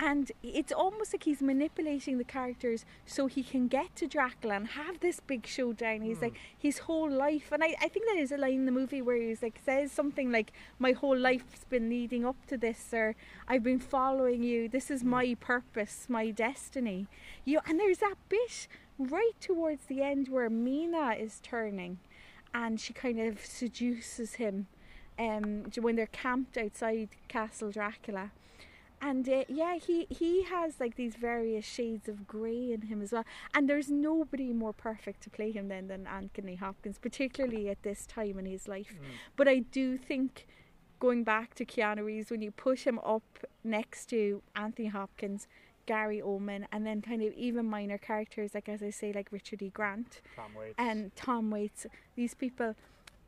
[0.00, 4.66] And it's almost like he's manipulating the characters so he can get to Dracula and
[4.68, 6.00] have this big showdown.
[6.00, 8.72] He's like his whole life, and I, I think that is a line in the
[8.72, 12.92] movie where he's like says something like, "My whole life's been leading up to this,"
[12.92, 13.14] or
[13.48, 14.68] "I've been following you.
[14.68, 17.06] This is my purpose, my destiny."
[17.44, 18.68] You and there's that bit
[19.10, 21.98] right towards the end where Mina is turning,
[22.54, 24.66] and she kind of seduces him,
[25.18, 28.30] um, when they're camped outside Castle Dracula.
[29.04, 33.10] And uh, yeah, he he has like these various shades of grey in him as
[33.10, 33.24] well.
[33.52, 38.06] And there's nobody more perfect to play him than than Anthony Hopkins, particularly at this
[38.06, 39.00] time in his life.
[39.36, 40.46] But I do think
[41.00, 43.24] going back to Keanu Reeves, when you put him up
[43.64, 45.48] next to Anthony Hopkins,
[45.86, 49.62] Gary Oldman, and then kind of even minor characters like as I say, like Richard
[49.62, 49.70] E.
[49.70, 50.20] Grant
[50.78, 52.74] and Tom Waits, these people,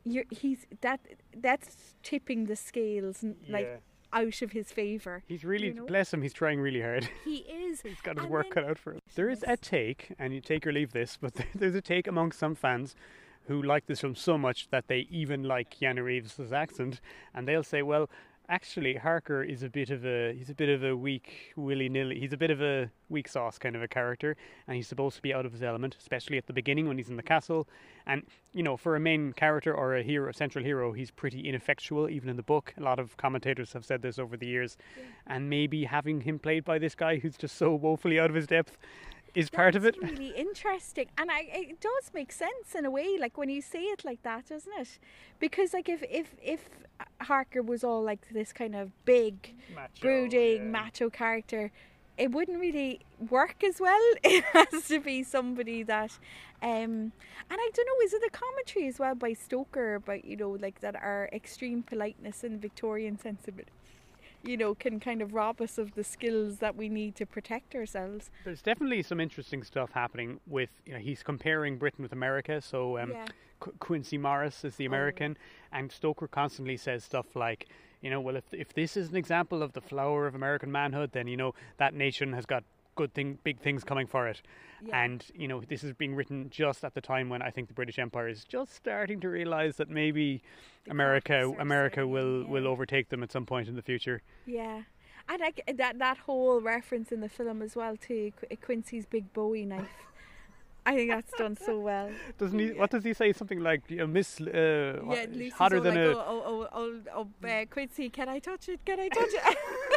[0.03, 0.99] you're, he's that
[1.35, 3.77] that's tipping the scales like Yeah.
[4.13, 5.23] out of his favor.
[5.27, 5.85] He's really You know?
[5.85, 6.21] bless him.
[6.21, 7.09] He's trying really hard.
[7.25, 7.81] He is.
[7.81, 8.99] He's got his And work then- cut out for him.
[9.15, 12.31] There is a take, and you take or leave this, but there's a take among
[12.31, 12.95] some fans
[13.47, 16.99] who like this film so much that they even like Keanu Reeves' accent,
[17.33, 18.09] and they'll say, "Well,
[18.49, 22.19] actually, Harker is a bit of a he's a bit of a weak willy nilly.
[22.19, 24.35] He's a bit of a weak sauce kind of a character,
[24.67, 27.09] and he's supposed to be out of his element, especially at the beginning when he's
[27.09, 27.67] in the castle.
[28.05, 28.23] And
[28.53, 32.09] you know, for a main character or a hero, a central hero, he's pretty ineffectual.
[32.09, 34.77] Even in the book, a lot of commentators have said this over the years,
[35.27, 38.47] and maybe having him played by this guy who's just so woefully out of his
[38.47, 38.77] depth
[39.35, 39.97] is part of it.
[40.01, 43.17] Really interesting, and I, it does make sense in a way.
[43.19, 44.99] Like when you say it like that, doesn't it?
[45.39, 46.69] Because like if if if
[47.21, 49.53] Harker was all like this kind of big,
[50.01, 51.71] brooding, macho character,
[52.17, 54.01] it wouldn't really work as well.
[54.23, 56.11] It has to be somebody that,
[56.61, 57.11] um,
[57.49, 60.51] and I don't know, is it a commentary as well by Stoker about you know
[60.51, 63.71] like that our extreme politeness and Victorian sensibility,
[64.45, 67.75] you know, can kind of rob us of the skills that we need to protect
[67.75, 68.29] ourselves.
[68.43, 72.61] There's definitely some interesting stuff happening with, you know, he's comparing Britain with America.
[72.61, 73.25] So um, Yeah.
[73.59, 75.37] Qu- Quincey Morris is the American,
[75.71, 77.67] and Stoker constantly says stuff like,
[78.01, 81.11] you know, well, if if this is an example of the flower of American manhood,
[81.13, 82.63] then you know that nation has got
[82.95, 84.41] good thing, big things coming for it.
[84.85, 85.03] Yeah.
[85.03, 87.73] And you know, this is being written just at the time when I think the
[87.73, 90.41] British Empire is just starting to realize that maybe
[90.89, 94.21] America America starting, will will overtake them at some point in the future.
[94.45, 94.83] Yeah.
[95.27, 99.33] And like that that whole reference in the film as well to Qu- Quincey's big
[99.33, 100.05] Bowie knife.
[100.87, 102.11] I think that's done so well.
[102.37, 102.71] Doesn't he?
[102.73, 103.33] What does he say?
[103.33, 106.11] Something like, you know, Miss, uh, Yeah, hotter than like, a.
[106.11, 108.85] oh, oh, oh, oh, oh uh, Quincey, can I touch it?
[108.85, 109.57] Can I touch it?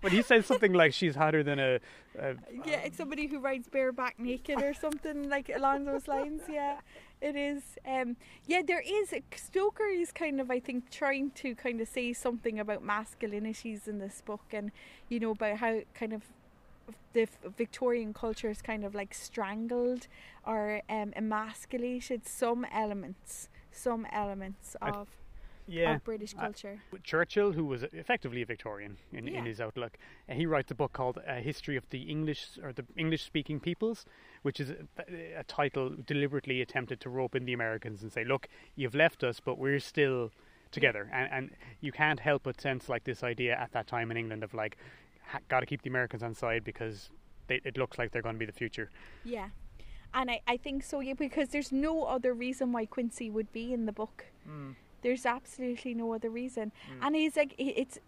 [0.00, 1.78] But he says something like she's hotter than a.
[2.18, 2.34] a
[2.66, 6.42] yeah, it's somebody who rides bareback naked or something like along those lines.
[6.50, 6.78] Yeah,
[7.20, 7.62] it is.
[7.86, 8.16] Um,
[8.46, 9.14] yeah, there is.
[9.36, 13.98] Stoker is kind of, I think, trying to kind of say something about masculinities in
[13.98, 14.72] this book, and
[15.08, 16.22] you know about how kind of
[17.12, 20.08] the Victorian culture is kind of like strangled
[20.46, 25.08] or um, emasculated some elements, some elements I- of
[25.66, 25.94] yeah.
[25.96, 26.80] of British I- culture.
[27.02, 29.38] Churchill, who was effectively a Victorian in, Yeah.
[29.38, 29.96] in his outlook,
[30.28, 34.04] and he writes a book called "A History of the English or the English-speaking Peoples,"
[34.42, 38.48] which is a, a title deliberately attempted to rope in the Americans and say, "Look,
[38.76, 40.30] you've left us, but we're still
[40.70, 44.16] together," and, and you can't help but sense like this idea at that time in
[44.16, 44.76] England of like,
[45.26, 47.10] ha- got to keep the Americans on side because
[47.46, 48.90] they, it looks like they're going to be the future.
[49.24, 49.48] Yeah.
[50.14, 53.72] And I, I think so, yeah, because there's no other reason why Quincey would be
[53.72, 54.26] in the book.
[54.46, 54.72] Hmm.
[55.02, 56.72] There's absolutely no other reason.
[56.90, 57.06] Mm.
[57.06, 57.98] And he's like, it's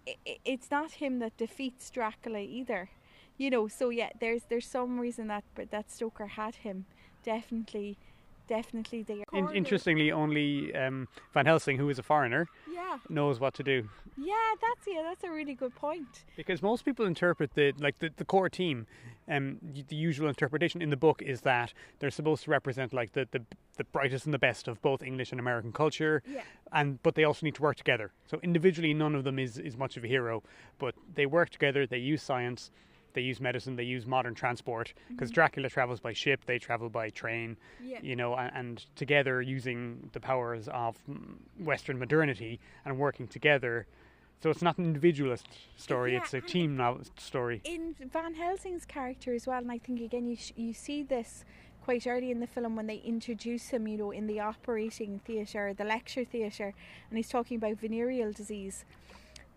[0.45, 2.91] it's not him that defeats Dracula either.
[3.37, 6.87] You know, so yeah, there's there's some reason that but that Stoker had him.
[7.25, 7.99] Definitely,
[8.47, 9.25] definitely there.
[9.33, 13.89] In, interestingly, only um, Van Helsing, who is a foreigner, Yeah, knows what to do.
[14.17, 16.25] yeah, that's yeah, that's a really good point.
[16.37, 18.87] Because most people interpret the like the, the core team,
[19.29, 19.59] um,
[19.89, 23.43] the usual interpretation in the book is that they're supposed to represent like the, the
[23.77, 26.43] the brightest and the best of both English and American culture, Yeah.
[26.73, 28.13] and but they also need to work together.
[28.27, 30.43] So individually, none of them is is much of a hero,
[30.79, 31.87] but they work together.
[31.87, 32.71] They use science,
[33.15, 34.93] they use medicine, they use modern transport.
[35.09, 35.35] Because mm-hmm.
[35.35, 37.57] Dracula travels by ship, they travel by train.
[37.83, 37.99] Yeah.
[38.03, 40.97] You know, and, and together using the powers of
[41.59, 43.87] Western modernity and working together.
[44.43, 45.47] So it's not an individualist
[45.77, 47.63] story; Yeah, it's a team novel story.
[47.65, 51.47] in Van Helsing's character as well, and I think again you sh- you see this
[51.83, 55.73] quite early in the film when they introduce him, you know, in the operating theatre,
[55.73, 56.75] the lecture theatre,
[57.09, 58.85] and he's talking about venereal disease.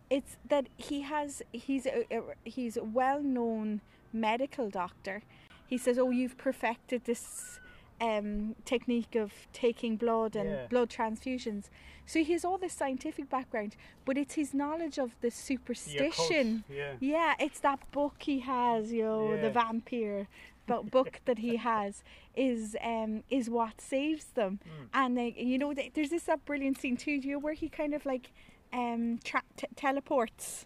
[0.10, 2.06] It's that he has he's a,
[2.46, 3.82] he's a well-known
[4.14, 5.22] medical doctor.
[5.68, 7.60] He says, "Oh, you've perfected this."
[8.00, 10.68] Um, technique of taking blood and Yeah.
[10.70, 11.72] blood transfusions.
[12.06, 13.76] So he has all this scientific background,
[14.06, 16.94] but it's his knowledge of the superstition yeah.
[17.00, 20.28] yeah, it's that book he has, you know, the vampire
[20.68, 22.04] book that he has
[22.36, 24.60] is um is what saves them.
[24.64, 24.88] Mm.
[24.94, 27.68] And they, you know, th- there's this that brilliant scene too, you know, where he
[27.68, 28.32] kind of like
[28.74, 30.66] um tra- t- teleports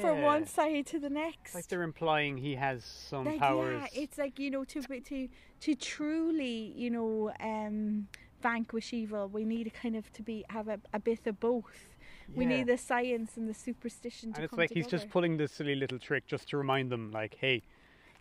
[0.00, 1.54] from one side to the next.
[1.54, 3.88] Like they're implying he has some Like, powers.
[3.92, 5.28] Yeah, it's like you know to to
[5.60, 8.08] to truly you know um
[8.42, 11.88] vanquish evil, we need kind of to be have a, a bit of both.
[12.34, 15.52] We need the science and the superstition to and it's like he's just pulling this
[15.52, 17.62] silly little trick just to remind them, like, hey,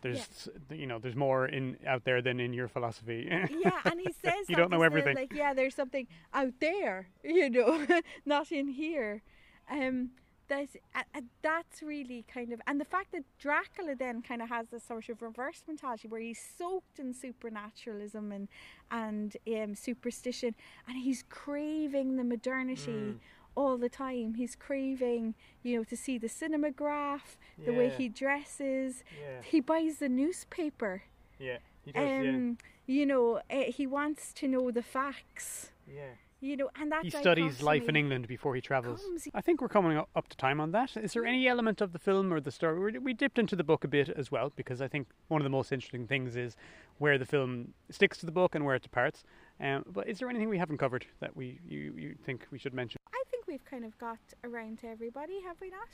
[0.03, 3.27] there's you know there's more in out there than in your philosophy.
[3.29, 5.15] yeah, and he says You don't know everything.
[5.15, 7.85] Like, yeah, there's something out there, you know,
[8.25, 9.23] not in here.
[9.71, 10.11] Um,
[10.47, 14.67] that's uh, that's really kind of, and the fact that Dracula then kind of has
[14.67, 18.47] this sort of reverse mentality where he's soaked in supernaturalism and
[18.91, 20.53] and um, superstition,
[20.87, 22.91] and he's craving the modernity.
[22.91, 23.19] Mm.
[23.55, 29.03] All the time, he's craving, you know, to see the cinematograph, the way he dresses.
[29.21, 31.03] yeah, He buys the newspaper
[31.39, 32.25] yeah, he does.
[32.27, 32.57] um,
[32.87, 35.71] you know, uh, he wants to know the facts.
[35.87, 36.07] yeah, yeah.
[36.41, 39.01] You know, and that He studies life in England before he travels.
[39.01, 40.97] comes- I think we're coming up to time on that.
[40.97, 42.77] Is there any element of the film or the story?
[42.91, 45.45] we- We dipped into the book a bit as well because I think one of
[45.45, 46.57] the most interesting things is
[46.97, 49.23] where the film sticks to the book and where it departs.
[49.57, 52.73] Um, but is there anything we haven't covered that we you, you think we should
[52.73, 52.99] mention?
[53.07, 55.89] I think we've kind of got around to everybody, have we not?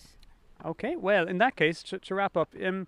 [0.63, 2.87] Okay, well, in that case, to, to wrap up, um,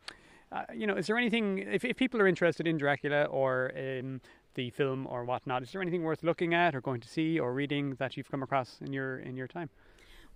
[0.50, 4.22] uh, you know, is there anything if, if people are interested in Dracula or um,
[4.54, 7.54] the film or whatnot, is there anything worth looking at or going to see or
[7.54, 9.70] reading that you've come across in your in your time?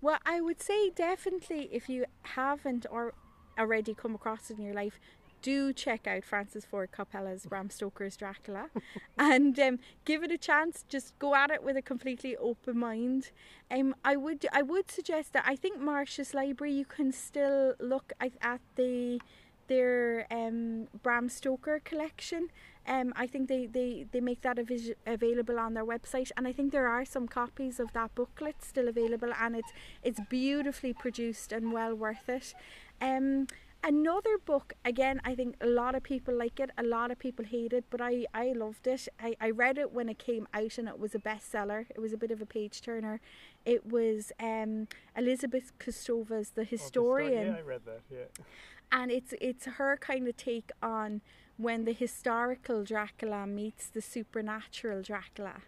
[0.02, 3.14] Well, I would say definitely if you haven't or
[3.58, 5.00] already come across it in your life,
[5.46, 8.68] do check out Francis Ford Coppola's Bram Stoker's Dracula
[9.16, 10.84] and um, give it a chance.
[10.88, 13.30] Just go at it with a completely open mind.
[13.70, 18.12] Um, I would I would suggest that I think Marsh's Library you can still look
[18.18, 19.20] at, at the
[19.68, 22.48] their um, Bram Stoker collection.
[22.88, 24.58] Um, I think they, they, they make that
[25.06, 28.86] available on their website, and I think there are some copies of that booklet still
[28.86, 29.72] available, and it's
[30.04, 32.54] it's beautifully produced and well worth it.
[33.00, 33.48] Um,
[33.84, 37.44] another book again i think a lot of people like it a lot of people
[37.44, 39.06] hate it but i i loved it.
[39.20, 41.86] I, I read it when it came out and it was a bestseller.
[41.90, 43.20] It was a bit of a page turner.
[43.64, 48.00] It was um elizabeth kostova's the historian Oh, yeah, I read that.
[48.10, 48.44] Yeah.
[48.90, 51.20] and it's it's her kind of take on
[51.56, 55.62] when the historical Dracula meets the supernatural Dracula,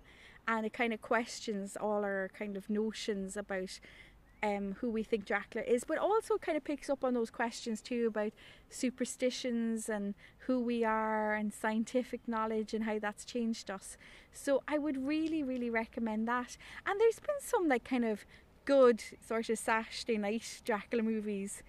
[0.47, 3.80] and it kind of questions all our kind of notions about
[4.43, 7.81] um, who we think Dracula is, but also kind of picks up on those questions
[7.81, 8.32] too about
[8.70, 13.97] superstitions and who we are and scientific knowledge and how that's changed us.
[14.32, 16.56] So I would really, really recommend that.
[16.86, 18.24] And there's been some like kind of
[18.65, 21.62] good sort of Saturday night Dracula movies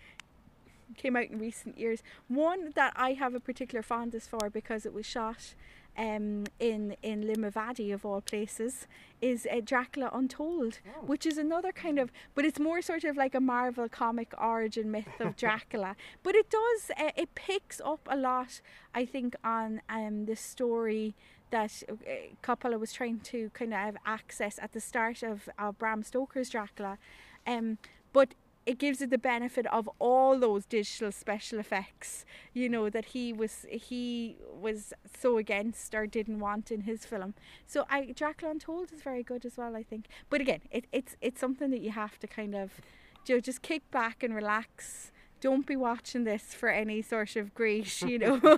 [0.97, 2.03] came out in recent years.
[2.27, 5.53] One that I have a particular fondness for because it was shot
[5.99, 8.87] um, in in Limavady of all places
[9.21, 13.35] is uh, Dracula Untold, which is another kind of, but it's more sort of like
[13.35, 15.97] a Marvel comic origin myth of Dracula.
[16.23, 18.61] but it does uh, it picks up a lot,
[18.95, 21.15] I think, on um, the story
[21.51, 21.95] that uh,
[22.41, 26.49] Coppola was trying to kind of have access at the start of, of Bram Stoker's
[26.49, 26.97] Dracula,
[27.45, 27.77] um,
[28.13, 28.35] but
[28.69, 32.23] it gives it the benefit of all those digital special effects
[32.53, 37.33] you know that he was he was so against or didn't want in his film.
[37.65, 40.05] So i dracula untold is very good as well i think.
[40.29, 42.79] But again it, it's it's something that you have to kind of
[43.25, 47.53] you know, just kick back and relax don't be watching this for any sort of
[47.53, 48.57] great, you know,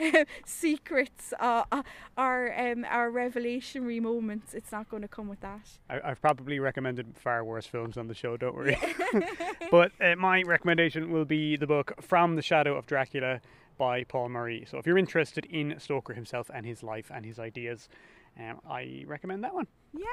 [0.44, 1.82] secrets uh, uh,
[2.16, 4.54] or um, or revelationary moments.
[4.54, 5.68] It's not going to come with that.
[5.88, 8.78] I, I've probably recommended far worse films on the show, don't worry.
[9.70, 13.40] but uh, my recommendation will be the book From the Shadow of Dracula
[13.78, 14.66] by Paul Murray.
[14.70, 17.88] So if you're interested in Stoker himself and his life and his ideas,
[18.38, 19.66] um, I recommend that one.
[19.92, 20.04] Yeah,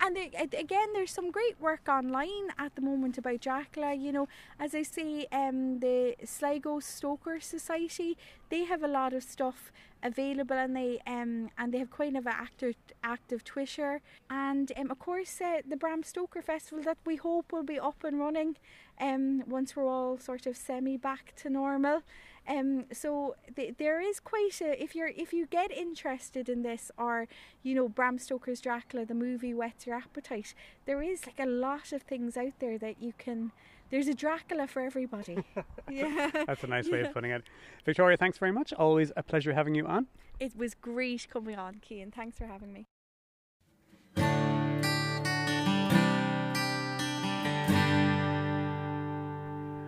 [0.00, 3.94] and again, there's some great work online at the moment about Dracula.
[3.94, 4.28] You know,
[4.60, 8.16] as I say, um, the Sligo Stoker Society
[8.50, 9.72] they have a lot of stuff
[10.02, 14.90] available, and they um and they have quite of an active active Twitter, and um
[14.90, 18.56] of course uh, the Bram Stoker Festival that we hope will be up and running,
[19.00, 22.02] um once we're all sort of semi back to normal.
[22.46, 26.90] Um, so th- there is quite a if you're if you get interested in this
[26.98, 27.26] or
[27.62, 30.52] you know Bram Stoker's Dracula the movie whets your appetite
[30.84, 33.50] there is like a lot of things out there that you can
[33.90, 35.38] there's a Dracula for everybody
[35.90, 37.44] yeah That's a nice way of putting it.
[37.86, 38.74] Victoria, thanks very much.
[38.74, 40.06] Always a pleasure having you on.
[40.38, 42.86] it was great coming on Kean thanks for having me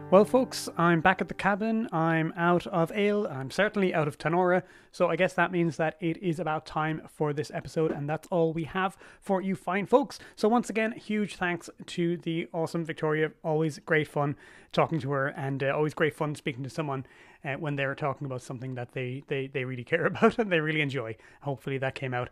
[0.09, 1.89] Well, folks, I'm back at the cabin.
[1.91, 3.27] I'm out of ale.
[3.27, 4.63] I'm certainly out of Tanora.
[4.93, 8.29] So I guess that means that it is about time for this episode, and that's
[8.31, 10.21] all we have for you fine folks.
[10.37, 13.33] So once again, huge thanks to the awesome Victoria.
[13.43, 14.37] Always great fun
[14.71, 17.05] talking to her, and uh, always great fun speaking to someone
[17.45, 20.61] uh, when they're talking about something that they, they, they really care about and they
[20.61, 21.17] really enjoy.
[21.43, 22.31] Hopefully that came out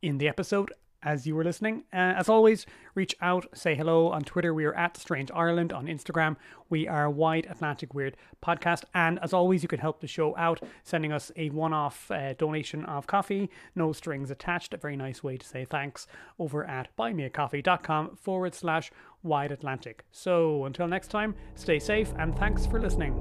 [0.00, 1.84] in the episode as you were listening.
[1.92, 4.52] Uh, as always, reach out, say hello on Twitter.
[4.52, 6.36] We are at Strange Ireland on Instagram.
[6.68, 8.84] We are Wide Atlantic Weird Podcast.
[8.94, 12.34] And as always, you can help the show out sending us a one off uh,
[12.34, 14.74] donation of coffee, no strings attached.
[14.74, 16.06] A very nice way to say thanks
[16.38, 18.90] over at buymeacoffee.com forward slash
[19.22, 20.04] Wide Atlantic.
[20.12, 23.14] So until next time, stay safe and thanks for listening.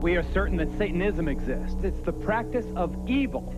[0.00, 1.82] We are certain that Satanism exists.
[1.82, 3.54] It's the practice of evil.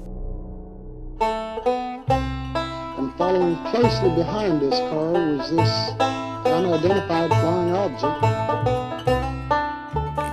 [3.21, 5.91] Following closely behind this car was this
[6.47, 8.25] unidentified flying object.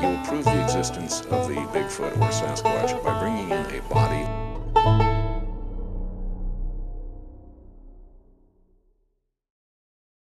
[0.01, 4.46] You prove the existence of the Bigfoot or Sasquatch by bringing in a body